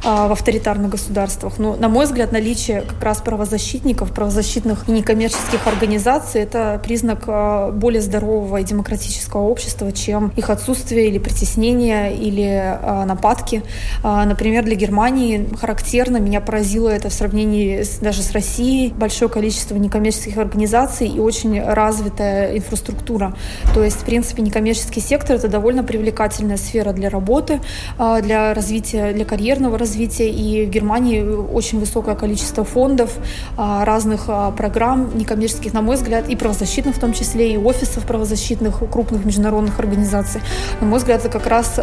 в 0.04 0.32
авторитарных 0.32 0.92
государствах. 0.92 1.60
Но, 1.60 1.76
на 1.76 1.90
мой 1.90 2.06
взгляд, 2.06 2.32
наличие 2.32 2.82
как 2.82 3.02
раз 3.04 3.22
правозащитников, 3.22 4.12
правозащитных 4.12 4.88
и 4.88 4.92
некоммерческих 4.92 5.68
организаций– 5.68 6.42
это 6.44 6.80
признак 6.84 7.24
а, 7.28 7.72
более 7.72 8.02
здорового 8.02 8.58
и 8.58 8.64
демократического 8.64 9.42
общества, 9.42 9.92
чем 9.92 10.32
их 10.36 10.50
отсутствие 10.50 11.08
или 11.08 11.18
притеснение, 11.18 12.16
или 12.16 12.62
а, 12.64 13.06
нападки. 13.06 13.64
Например, 14.04 14.64
для 14.64 14.76
Германии 14.76 15.48
характерно, 15.60 16.18
меня 16.18 16.42
поразило 16.42 16.90
это 16.90 17.10
в 17.10 17.14
сравнении 17.14 17.82
с, 17.82 17.98
даже 18.00 18.22
с 18.22 18.32
Россией, 18.32 18.94
большое 18.94 19.30
количество 19.30 19.76
некоммерческих 19.76 20.38
организаций 20.38 21.08
и 21.08 21.20
очень 21.20 21.62
развитая 21.62 22.58
инфраструктура. 22.58 23.36
То 23.74 23.84
есть, 23.84 23.98
в 23.98 24.06
принципе, 24.06 24.42
некоммерческий 24.42 25.02
сектор– 25.02 25.36
это 25.38 25.48
довольно 25.48 25.84
привлекательная 25.84 26.58
сфера 26.58 26.94
для 26.94 27.10
работы, 27.10 27.60
для 27.98 28.54
развития, 28.54 29.14
для 29.14 29.26
карьерного 29.26 29.77
развития, 29.78 30.30
и 30.30 30.66
в 30.66 30.70
Германии 30.70 31.22
очень 31.22 31.80
высокое 31.80 32.16
количество 32.16 32.64
фондов, 32.64 33.18
а, 33.58 33.86
разных 33.86 34.26
а, 34.28 34.52
программ 34.52 35.18
некоммерческих, 35.18 35.74
на 35.74 35.82
мой 35.82 35.96
взгляд, 35.96 36.30
и 36.30 36.36
правозащитных 36.36 36.96
в 36.96 37.00
том 37.00 37.14
числе, 37.14 37.54
и 37.54 37.58
офисов 37.58 38.06
правозащитных 38.06 38.80
крупных 38.92 39.26
международных 39.26 39.80
организаций. 39.80 40.42
На 40.82 40.88
мой 40.88 41.00
взгляд, 41.00 41.22
это 41.22 41.30
как 41.30 41.48
раз 41.48 41.80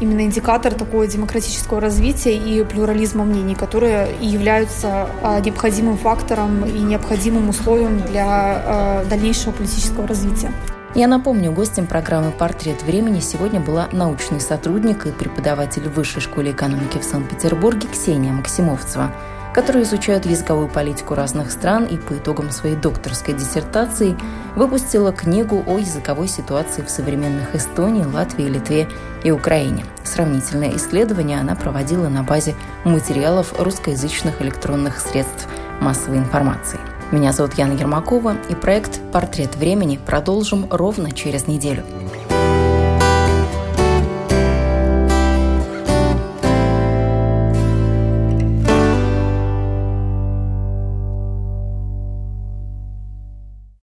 именно 0.00 0.22
индикатор 0.22 0.74
такого 0.74 1.06
демократического 1.06 1.80
развития 1.80 2.36
и 2.36 2.64
плюрализма 2.64 3.24
мнений, 3.24 3.54
которые 3.54 4.08
и 4.20 4.26
являются 4.26 5.08
необходимым 5.44 5.96
фактором 5.96 6.64
и 6.64 6.80
необходимым 6.80 7.48
условием 7.48 8.00
для 8.00 9.02
дальнейшего 9.08 9.52
политического 9.52 10.06
развития. 10.06 10.50
Я 10.94 11.06
напомню, 11.06 11.52
гостем 11.52 11.86
программы 11.86 12.32
«Портрет 12.32 12.82
времени» 12.82 13.20
сегодня 13.20 13.60
была 13.60 13.88
научный 13.92 14.42
сотрудник 14.42 15.06
и 15.06 15.10
преподаватель 15.10 15.88
Высшей 15.88 16.20
школе 16.20 16.52
экономики 16.52 16.98
в 16.98 17.04
Санкт-Петербурге 17.04 17.88
Ксения 17.90 18.30
Максимовцева, 18.30 19.10
которая 19.54 19.84
изучает 19.84 20.26
языковую 20.26 20.68
политику 20.68 21.14
разных 21.14 21.50
стран 21.50 21.86
и 21.86 21.96
по 21.96 22.12
итогам 22.12 22.50
своей 22.50 22.76
докторской 22.76 23.32
диссертации 23.32 24.18
выпустила 24.54 25.12
книгу 25.12 25.64
о 25.66 25.78
языковой 25.78 26.28
ситуации 26.28 26.82
в 26.82 26.90
современных 26.90 27.54
Эстонии, 27.54 28.04
Латвии, 28.04 28.44
Литве 28.44 28.86
и 29.24 29.30
Украине. 29.30 29.86
Сравнительное 30.04 30.76
исследование 30.76 31.40
она 31.40 31.54
проводила 31.54 32.10
на 32.10 32.22
базе 32.22 32.54
материалов 32.84 33.58
русскоязычных 33.58 34.42
электронных 34.42 35.00
средств 35.00 35.48
массовой 35.80 36.18
информации. 36.18 36.78
Меня 37.12 37.32
зовут 37.32 37.58
Яна 37.58 37.74
Ермакова, 37.74 38.36
и 38.48 38.54
проект 38.54 38.98
«Портрет 39.12 39.54
времени» 39.56 39.98
продолжим 39.98 40.66
ровно 40.70 41.12
через 41.12 41.46
неделю. 41.46 41.84